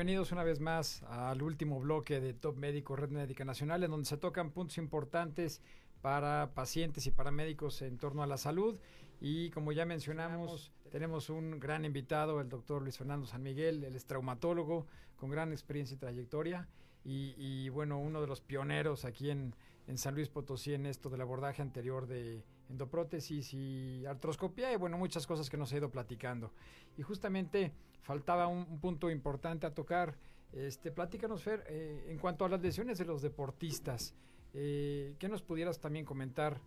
[0.00, 4.06] Bienvenidos una vez más al último bloque de Top Médico Red Médica Nacional, en donde
[4.06, 5.60] se tocan puntos importantes
[6.00, 8.78] para pacientes y para médicos en torno a la salud.
[9.20, 13.94] Y como ya mencionamos, tenemos un gran invitado, el doctor Luis Fernando San Miguel, él
[13.94, 14.86] es traumatólogo
[15.16, 16.66] con gran experiencia y trayectoria.
[17.04, 19.54] Y, bueno, uno de los pioneros aquí en,
[19.86, 24.96] en San Luis Potosí en esto del abordaje anterior de endoprótesis y artroscopía y bueno,
[24.98, 26.52] muchas cosas que nos ha ido platicando.
[26.96, 30.16] Y justamente faltaba un, un punto importante a tocar.
[30.52, 34.14] Este, platícanos, Fer, eh, en cuanto a las lesiones de los deportistas,
[34.54, 36.60] eh, ¿qué nos pudieras también comentar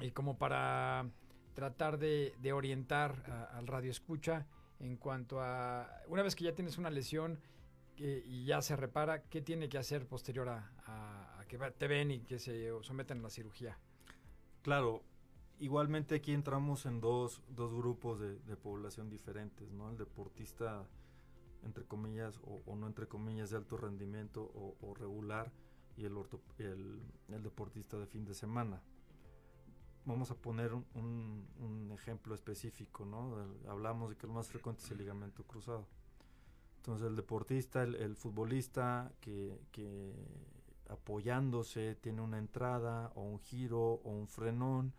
[0.00, 1.08] eh, como para
[1.54, 4.46] tratar de, orientar al radio escucha
[4.80, 7.38] en cuanto a, una vez que ya tienes una lesión
[7.96, 12.18] y ya se repara, ¿qué tiene que hacer posterior a, a- que te ven y
[12.20, 13.78] que se someten a la cirugía?
[14.62, 15.02] Claro,
[15.64, 19.90] igualmente aquí entramos en dos, dos grupos de, población diferentes, ¿no?
[19.90, 20.86] El deportista,
[21.64, 24.42] entre comillas, o, no entre comillas, de alto rendimiento
[24.80, 25.50] o, regular,
[25.96, 28.82] y el, orto- el, el deportista de fin de semana.
[30.04, 33.36] Vamos a poner un, ejemplo específico, ¿no?
[33.68, 35.86] Hablamos de que lo más frecuente es el ligamento cruzado.
[36.78, 39.56] Entonces el deportista, el, futbolista que
[40.88, 44.92] apoyándose tiene una entrada o un giro o un frenón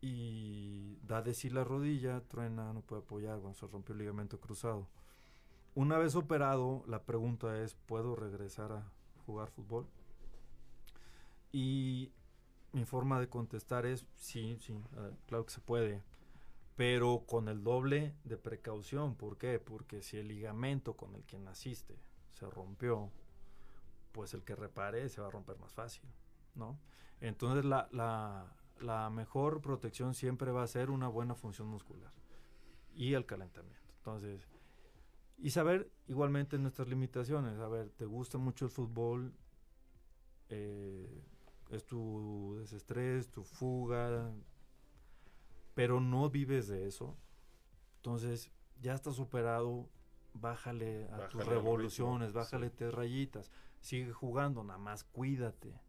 [0.00, 4.40] y da de sí la rodilla, truena, no puede apoyar, bueno, se rompió el ligamento
[4.40, 4.88] cruzado.
[5.74, 8.90] Una vez operado, la pregunta es, ¿puedo regresar a
[9.26, 9.86] jugar fútbol?
[11.52, 12.12] Y
[12.72, 14.78] mi forma de contestar es, sí, sí,
[15.26, 16.02] claro que se puede,
[16.76, 19.14] pero con el doble de precaución.
[19.16, 19.58] ¿Por qué?
[19.58, 21.96] Porque si el ligamento con el que naciste
[22.32, 23.10] se rompió,
[24.12, 26.08] pues el que repare se va a romper más fácil,
[26.54, 26.78] ¿no?
[27.20, 28.46] Entonces la, la,
[28.80, 32.12] la mejor protección siempre va a ser una buena función muscular
[32.94, 33.92] y el calentamiento.
[33.98, 34.48] Entonces,
[35.38, 37.58] y saber igualmente nuestras limitaciones.
[37.60, 39.32] A ver, ¿te gusta mucho el fútbol?
[40.48, 41.22] Eh,
[41.70, 44.32] es tu desestrés, tu fuga,
[45.74, 47.16] pero no vives de eso.
[47.96, 48.50] Entonces,
[48.80, 49.88] ya estás superado,
[50.34, 53.50] bájale a tus Bájale revoluciones, ritmo, bájale tres rayitas,
[53.80, 55.80] sigue jugando, nada más cuídate.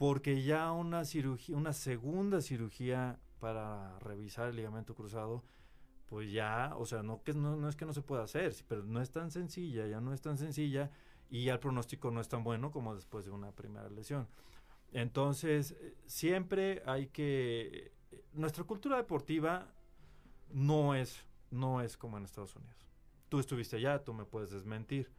[0.00, 5.44] Porque ya una cirugía, una segunda cirugía para revisar el ligamento cruzado,
[6.06, 7.20] pues ya, o sea, no
[7.68, 10.38] es que no se pueda hacer, pero no es tan sencilla, ya no es tan
[10.38, 10.90] sencilla
[11.28, 14.26] y ya el pronóstico no es tan bueno como después de una primera lesión.
[14.92, 19.68] Entonces, eh, siempre hay que eh, nuestra cultura deportiva
[20.48, 22.86] no es no es como en Estados Unidos.
[23.28, 25.10] Tú estuviste allá, tú me puedes desmentir.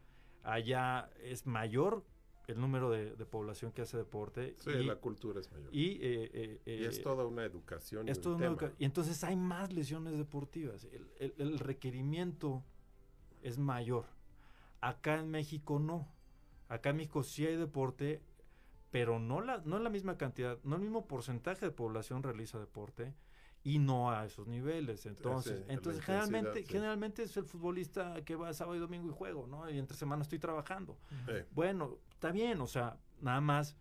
[0.42, 2.04] Allá es mayor
[2.48, 4.56] el número de, de población que hace deporte.
[4.58, 5.74] Sí, y- la cultura es mayor.
[5.74, 8.08] Y, eh, eh, Y es eh, toda una educación.
[8.08, 10.84] y es un toda una educa- Y entonces hay más lesiones deportivas.
[10.84, 12.62] El, el- el requerimiento
[13.42, 14.06] es mayor.
[14.80, 16.08] Acá en México no.
[16.68, 18.22] Acá en México sí hay deporte,
[18.90, 23.14] pero no la, no la misma cantidad, no el mismo porcentaje de población realiza deporte
[23.64, 25.06] y no a esos niveles.
[25.06, 26.66] Entonces, sí, entonces generalmente, sí.
[26.68, 29.68] generalmente es el futbolista que va sábado y domingo y juego, ¿no?
[29.70, 30.96] Y entre semana estoy trabajando.
[31.52, 33.76] Bueno, está bien, o sea, nada más,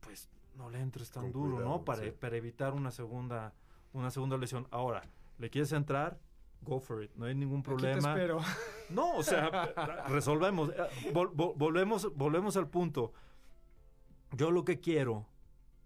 [0.00, 1.84] pues no le entres tan Con duro, cuidado, ¿no?
[1.84, 2.10] Para, sí.
[2.12, 3.52] para evitar una segunda,
[3.92, 4.66] una segunda lesión.
[4.70, 5.02] Ahora,
[5.38, 6.18] ¿le quieres entrar?
[6.62, 8.10] Go for it, no hay ningún Aquí te problema.
[8.12, 8.38] espero.
[8.90, 9.72] No, o sea,
[10.08, 13.12] resolvemos, eh, vol- vol- volvemos, volvemos al punto.
[14.32, 15.26] Yo lo que quiero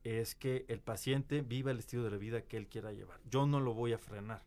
[0.05, 3.19] es que el paciente viva el estilo de la vida que él quiera llevar.
[3.29, 4.43] Yo no lo voy a frenar.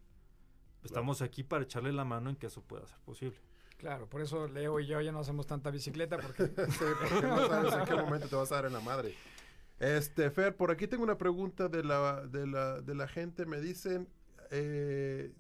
[0.84, 3.38] Estamos aquí para echarle la mano en que eso pueda ser posible.
[3.78, 6.44] Claro, por eso Leo y yo ya no hacemos tanta bicicleta porque...
[6.72, 9.14] Sí, porque no sabes en qué momento te vas a dar en la madre.
[9.80, 13.46] Este, Fer, por aquí tengo una pregunta de la, de la, de la gente.
[13.46, 14.08] Me dicen,
[14.52, 15.34] eh,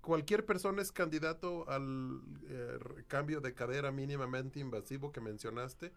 [0.00, 2.78] ¿cualquier persona es candidato al eh,
[3.08, 5.92] cambio de cadera mínimamente invasivo que mencionaste?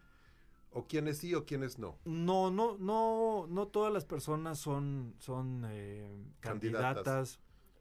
[0.72, 1.98] ¿O quiénes sí o quiénes no?
[2.04, 6.08] No, no, no, no todas las personas son, son eh,
[6.40, 6.94] Candidatas.
[6.94, 7.40] candidatas.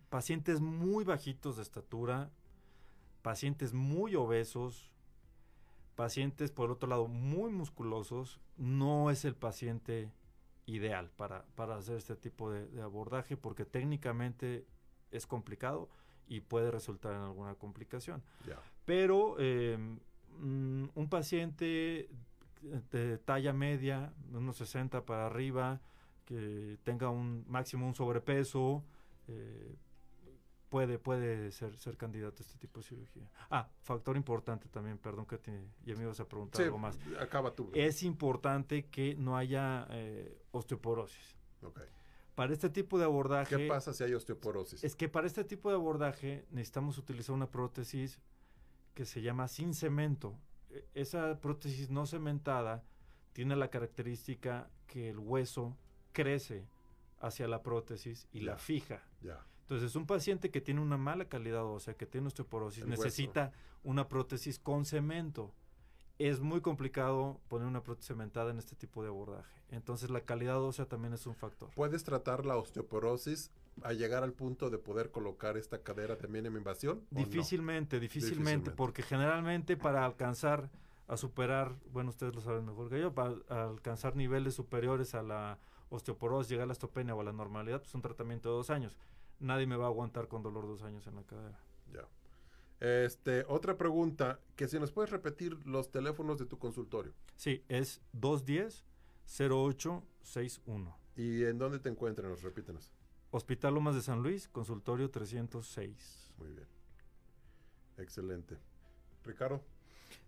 [0.10, 2.32] Pacientes muy bajitos de estatura,
[3.22, 4.92] pacientes muy obesos,
[5.96, 10.12] pacientes por otro lado muy musculosos, no es el paciente
[10.66, 14.66] ideal para, para hacer este tipo de, de abordaje porque técnicamente
[15.12, 15.90] es complicado
[16.28, 18.24] y puede resultar en alguna complicación.
[18.48, 18.60] Ya.
[18.86, 19.78] Pero eh,
[20.40, 22.10] mm, un paciente
[22.62, 25.82] de talla media, unos 60 para arriba,
[26.26, 28.84] que tenga un máximo un sobrepeso,
[29.28, 29.76] eh,
[30.70, 33.30] puede, puede ser, ser candidato a este tipo de cirugía.
[33.50, 35.52] Ah, factor importante también, perdón que te,
[35.86, 36.98] ya me ibas a preguntar Sí, algo más.
[37.20, 37.72] acaba tú.
[37.74, 41.36] Es importante que no haya eh, osteoporosis.
[41.64, 41.82] Ok.
[42.36, 43.58] Para este tipo de abordaje...
[43.58, 44.84] ¿Qué pasa si hay osteoporosis?
[44.84, 48.20] Es que para este tipo de abordaje necesitamos utilizar una prótesis
[48.94, 50.38] que se llama sin cemento.
[50.70, 52.84] E- Esa prótesis no cementada
[53.34, 55.78] tiene la característica que el hueso
[56.12, 56.68] crece
[57.20, 59.04] hacia la prótesis y la fija.
[59.22, 59.46] Ya.
[59.62, 63.04] Entonces, un paciente que tiene una mala calidad ósea, que tiene osteoporosis, El hueso.
[63.04, 63.52] necesita
[63.84, 65.54] una prótesis con cemento.
[66.18, 69.62] Es muy complicado poner una prótesis cementada en este tipo de abordaje.
[69.70, 71.70] Entonces, la calidad ósea también es un factor.
[71.76, 73.52] ¿Puedes tratar la osteoporosis
[73.84, 77.06] a llegar al punto de poder colocar esta cadera de mínima invasión?
[77.12, 77.20] no?
[77.20, 80.70] Difícilmente, difícilmente, porque generalmente para alcanzar
[81.08, 85.58] a superar, bueno, ustedes lo saben mejor que yo, para alcanzar niveles superiores a la
[85.90, 88.96] osteoporosis, llegar a la osteopenia o a la normalidad, pues un tratamiento de dos años.
[89.40, 91.60] Nadie me va a aguantar con dolor dos años en la cadera.
[91.92, 92.06] Ya.
[92.80, 97.14] Este, otra pregunta, que si nos puedes repetir los teléfonos de tu consultorio.
[97.36, 100.96] Sí, es 210-0861.
[101.16, 102.30] ¿Y en dónde te encuentran?
[102.30, 102.94] Nos repítenos.
[103.32, 106.34] Hospital Lomas de San Luis, consultorio 306.
[106.38, 106.68] Muy bien.
[107.98, 108.58] Excelente.
[109.24, 109.62] Ricardo.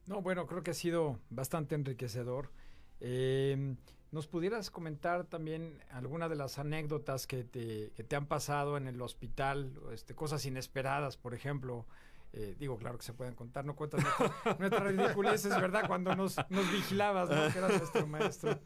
[0.05, 2.51] No, bueno, creo que ha sido bastante enriquecedor.
[2.99, 3.75] Eh,
[4.11, 8.87] ¿Nos pudieras comentar también alguna de las anécdotas que te, que te han pasado en
[8.87, 9.71] el hospital?
[9.93, 11.87] Este, cosas inesperadas, por ejemplo.
[12.33, 15.87] Eh, digo, claro que se pueden contar, no cuentas nuestra- nuestras ridiculeces, ¿verdad?
[15.87, 17.51] Cuando nos, nos vigilabas, ¿no?
[17.51, 18.59] Que eras nuestro maestro.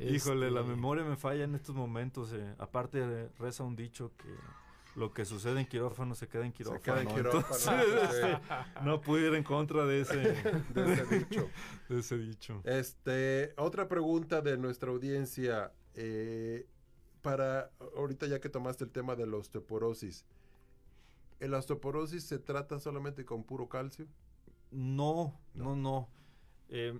[0.00, 2.32] Híjole, la Este, memoria me falla en estos momentos.
[2.32, 2.54] eh.
[2.58, 4.28] Aparte, eh, reza un dicho que
[4.96, 6.82] lo que sucede en quirófano se queda en quirófano.
[6.82, 8.38] queda en quirófano, Entonces, este,
[8.84, 10.16] no pude ir en contra de ese,
[10.74, 11.48] De ese dicho.
[11.88, 12.60] de ese dicho.
[12.64, 15.72] Este, otra pregunta de nuestra audiencia.
[15.94, 16.66] eh,
[17.22, 20.24] para, ahorita ya que tomaste el tema de la osteoporosis.
[21.38, 24.06] ¿El osteoporosis se trata solamente con puro calcio?
[24.70, 26.08] No, no, no.
[26.70, 26.98] Eh,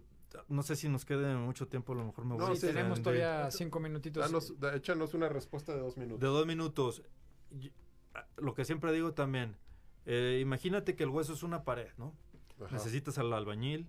[0.48, 2.66] no sé si nos quede mucho tiempo, a lo mejor me voy No, a sí,
[2.66, 4.22] tenemos todavía cinco minutitos.
[4.24, 6.20] Danos- da- échanos una respuesta de dos minutos.
[6.20, 7.02] De dos minutos.
[8.14, 9.56] Ah, Lo que siempre digo también,
[10.06, 12.14] eh, imagínate que el hueso es una pared, ¿no?
[12.60, 12.74] Ajá.
[12.74, 13.88] Necesitas al albañil,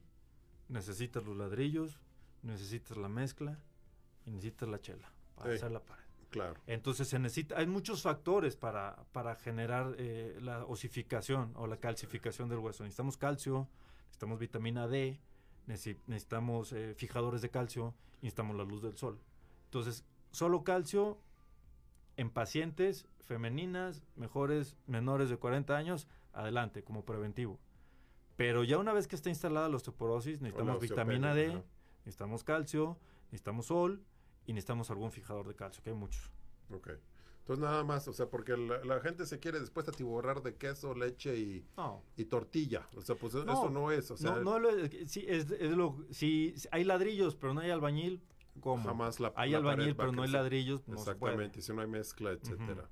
[0.69, 1.99] necesitas los ladrillos,
[2.43, 3.59] necesitas la mezcla
[4.25, 5.57] y necesitas la chela para Sí.
[5.57, 6.01] hacer la pared.
[6.29, 6.55] Claro.
[6.65, 12.47] Entonces se necesita, hay muchos factores para, para generar eh, la osificación o la calcificación
[12.47, 12.83] del hueso.
[12.83, 13.67] Necesitamos calcio,
[14.05, 15.19] necesitamos vitamina D,
[15.67, 19.19] necesitamos eh, fijadores de calcio, necesitamos la luz del sol.
[19.65, 21.17] Entonces, solo calcio
[22.17, 27.59] en pacientes femeninas, mejores, menores de 40 años, adelante, como preventivo.
[28.35, 31.63] Pero ya una vez que está instalada la osteoporosis, necesitamos osteopenia, vitamina D,
[31.99, 34.03] necesitamos calcio, necesitamos sol
[34.45, 36.31] y necesitamos algún fijador de calcio, que hay muchos.
[36.73, 36.91] Ok.
[37.41, 40.93] Entonces nada más, o sea, porque la, la gente se quiere después atiborrar de queso,
[40.95, 42.01] leche y, No.
[42.15, 42.87] y tortilla.
[42.95, 44.71] O sea, pues eso no es, o sea, no, no lo-
[45.07, 48.21] sí, es, es lo, si hay ladrillos, pero no hay albañil,
[48.59, 48.83] ¿cómo?
[48.83, 51.33] jamás la Hay la albañil, pero no hay ladrillos, no se puede.
[51.33, 52.89] Exactamente, y si no hay mezcla, etcétera.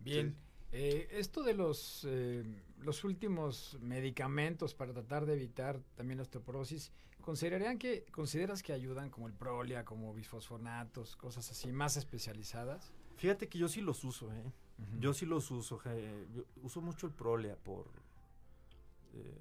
[0.00, 0.36] Bien.
[0.70, 2.44] Eh, esto de los, eh,
[2.80, 9.08] los últimos medicamentos para tratar de evitar también la osteoporosis, ¿considerarían que, ¿consideras que ayudan
[9.08, 12.92] como el Prolia, como bisfosfonatos, cosas así más especializadas?
[13.18, 14.52] Fíjate que yo sí los uso, ¿eh?
[15.00, 15.78] Yo sí los uso.
[15.80, 17.86] je- yo uso mucho el Prolia por...
[19.14, 19.34] eh,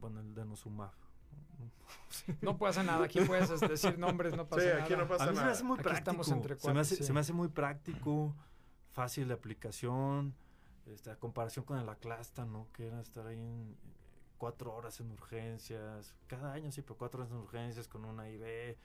[0.00, 0.92] bueno, el denosumab.
[2.40, 4.84] No pasa nada, aquí puedes este, decir nombres, no pasa Sí, nada.
[4.84, 5.52] aquí no pasa a mí se me nada.
[5.52, 6.10] hace muy Aquí práctico.
[6.10, 7.20] estamos entre se, me hace, cuates, se me sí.
[7.20, 8.34] hace muy práctico,
[8.92, 10.34] fácil de aplicación,
[10.86, 12.66] este, a comparación con el Aclasta, ¿no?
[12.72, 13.76] Que era estar ahí en,
[14.38, 18.76] cuatro horas en urgencias, cada año sí, pero cuatro horas en urgencias con una IV,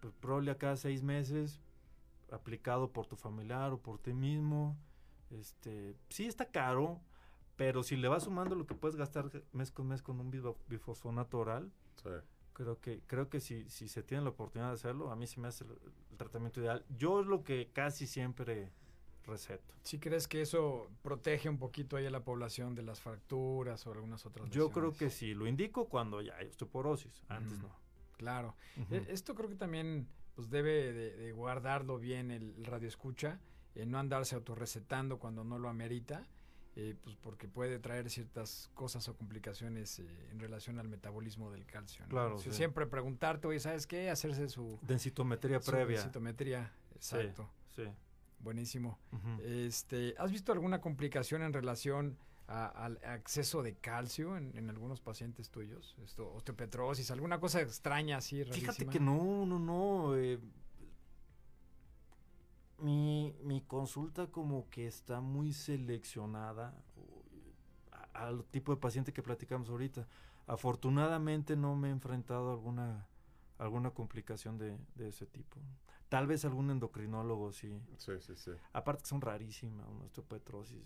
[0.00, 1.60] pues, Prolia cada seis meses,
[2.34, 4.76] aplicado por tu familiar o por ti mismo.
[5.30, 7.00] Este, sí está caro,
[7.56, 10.56] pero si le vas sumando lo que puedes gastar mes con mes con un bifo-
[10.68, 11.70] bifosfonato oral,
[12.02, 12.10] Sí.
[12.52, 15.40] Creo que, creo que si, si se tiene la oportunidad de hacerlo, a mí se
[15.40, 15.70] me hace el,
[16.12, 16.84] el tratamiento ideal.
[16.96, 18.70] Yo es lo que casi siempre
[19.26, 19.74] receto.
[19.82, 23.92] ¿Sí crees que eso protege un poquito ahí a la población de las fracturas o
[23.92, 24.98] algunas otras Yo creo lesiones?
[24.98, 27.70] que sí, lo indico cuando ya hay osteoporosis, antes no.
[28.18, 28.54] Claro.
[28.90, 33.40] E- Esto creo que también pues debe de, de guardarlo bien el, radio escucha,
[33.74, 36.26] eh, no andarse autorrecetando cuando no lo amerita,
[36.76, 41.64] eh, pues porque puede traer ciertas cosas o complicaciones eh, en relación al metabolismo del
[41.66, 42.04] calcio.
[42.04, 42.10] ¿no?
[42.10, 42.50] Claro, Sí.
[42.52, 44.10] Siempre preguntarte, oye, ¿sabes qué?
[44.10, 45.98] Hacerse su Densitometría su previa.
[45.98, 47.48] densitometría, exacto.
[47.76, 47.84] sí.
[48.40, 48.98] Buenísimo.
[49.42, 55.00] Este, ¿Has visto alguna complicación en relación a- al exceso de calcio en, en algunos
[55.00, 55.96] pacientes tuyos?
[56.04, 58.92] Esto, osteopetrosis, alguna cosa extraña así, Fíjate rarísima?
[58.92, 60.16] que no, no, no.
[60.16, 60.38] eh,
[62.78, 66.74] mi, mi consulta como que está muy seleccionada
[68.12, 70.06] al tipo de paciente que platicamos ahorita.
[70.46, 73.06] Afortunadamente no me he enfrentado a alguna,
[73.58, 75.58] alguna complicación de, de ese tipo.
[76.08, 77.80] Tal vez algún endocrinólogo sí.
[77.96, 78.50] Sí, sí, sí.
[78.72, 80.82] Aparte que son rarísimas, una osteopetrosis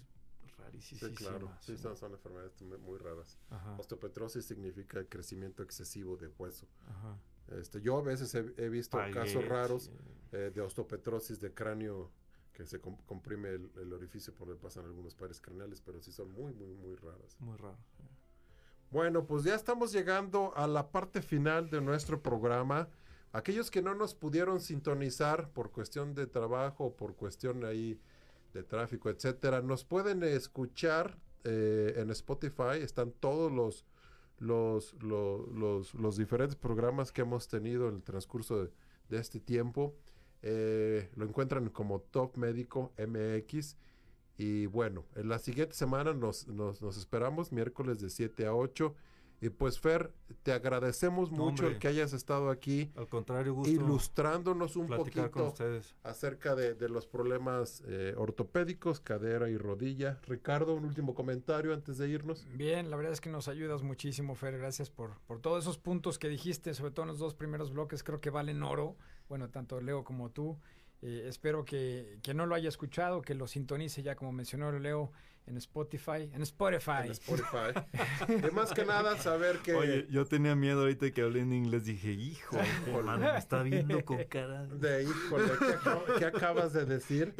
[0.68, 1.00] rarísima.
[1.00, 1.50] Sí, claro.
[1.60, 3.38] Sí, son, son enfermedades muy- raras.
[3.50, 3.76] Ajá.
[3.78, 6.66] Osteopetrosis significa crecimiento excesivo de hueso.
[6.86, 7.18] Ajá.
[7.58, 9.90] Este, yo a veces he, he visto casos raros sí.
[10.32, 12.10] eh, de osteopetrosis de cráneo
[12.52, 16.12] que se com- comprime el, el orificio por donde pasan algunos pares craneales, pero sí
[16.12, 17.36] son muy, muy, muy raras.
[17.40, 17.78] Muy raro.
[17.96, 18.02] sí.
[18.90, 22.88] Bueno, pues ya estamos llegando a la parte final de nuestro programa.
[23.32, 28.00] Aquellos que no nos pudieron sintonizar por cuestión de trabajo, por cuestión ahí
[28.52, 32.78] de tráfico, etcétera, nos pueden escuchar eh, en Spotify.
[32.80, 33.84] Están todos los,
[34.38, 38.70] los, lo- los, los diferentes programas que hemos tenido en el transcurso de,
[39.08, 39.94] de este tiempo.
[40.42, 43.76] Eh, lo encuentran como Top Médico MX.
[44.36, 48.94] Y bueno, en la siguiente semana nos, nos, nos esperamos, miércoles de 7 a 8.
[49.40, 50.12] Y pues Fer,
[50.42, 53.70] te agradecemos mucho el que hayas estado aquí Al contrario, gusto.
[53.70, 55.94] ilustrándonos un con poquito ustedes.
[56.02, 60.18] acerca de, de los problemas eh, ortopédicos, cadera y rodilla.
[60.26, 62.46] Ricardo, un último comentario antes de irnos.
[62.54, 64.58] Bien, la verdad es que nos ayudas muchísimo, Fer.
[64.58, 68.02] Gracias por, por todos esos puntos que dijiste, sobre todo en los dos primeros bloques,
[68.02, 68.96] creo que valen oro.
[69.28, 70.58] Bueno, tanto Leo como tú.
[71.00, 75.12] Eh, espero que, que no lo haya escuchado, que lo sintonice ya como mencionó Leo
[75.46, 76.28] en Spotify.
[76.34, 77.04] En Spotify.
[77.06, 77.72] En Spotify.
[78.42, 79.74] de más que nada saber que...
[79.74, 81.84] Oye, yo tenía miedo ahorita que hablé en inglés.
[81.84, 82.56] Dije, hijo,
[83.04, 84.66] mano, me está viendo con cara.
[84.66, 87.34] De híjole, ¿qué, acabo- qué acabas de decir?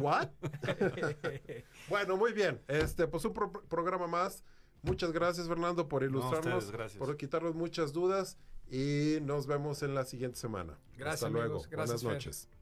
[0.00, 0.30] ¿What?
[1.88, 2.60] bueno, muy bien.
[2.66, 4.42] Este, pues un pro- programa más.
[4.82, 6.98] Muchas gracias, Fernando, por ilustrarnos, ustedes, gracias.
[6.98, 8.38] por quitarnos muchas dudas
[8.70, 10.78] y nos vemos en la siguiente semana.
[10.96, 11.44] Gracias, Hasta luego.
[11.56, 11.68] amigos.
[11.68, 12.59] Gracias, Buenas Fer.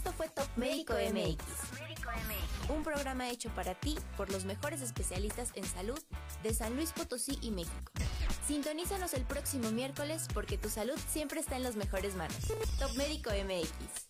[0.00, 1.44] Esto fue Top Médico MX.
[2.70, 5.98] Un programa hecho para ti por los mejores especialistas en salud
[6.42, 7.92] de San Luis Potosí y México.
[8.46, 12.38] Sintonízanos el próximo miércoles porque tu salud siempre está en las mejores manos.
[12.78, 14.08] Top Médico MX.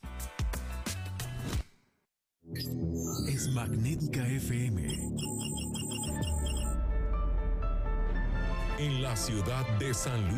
[3.29, 4.97] es Magnética FM.
[8.79, 10.29] En la ciudad de San Luis.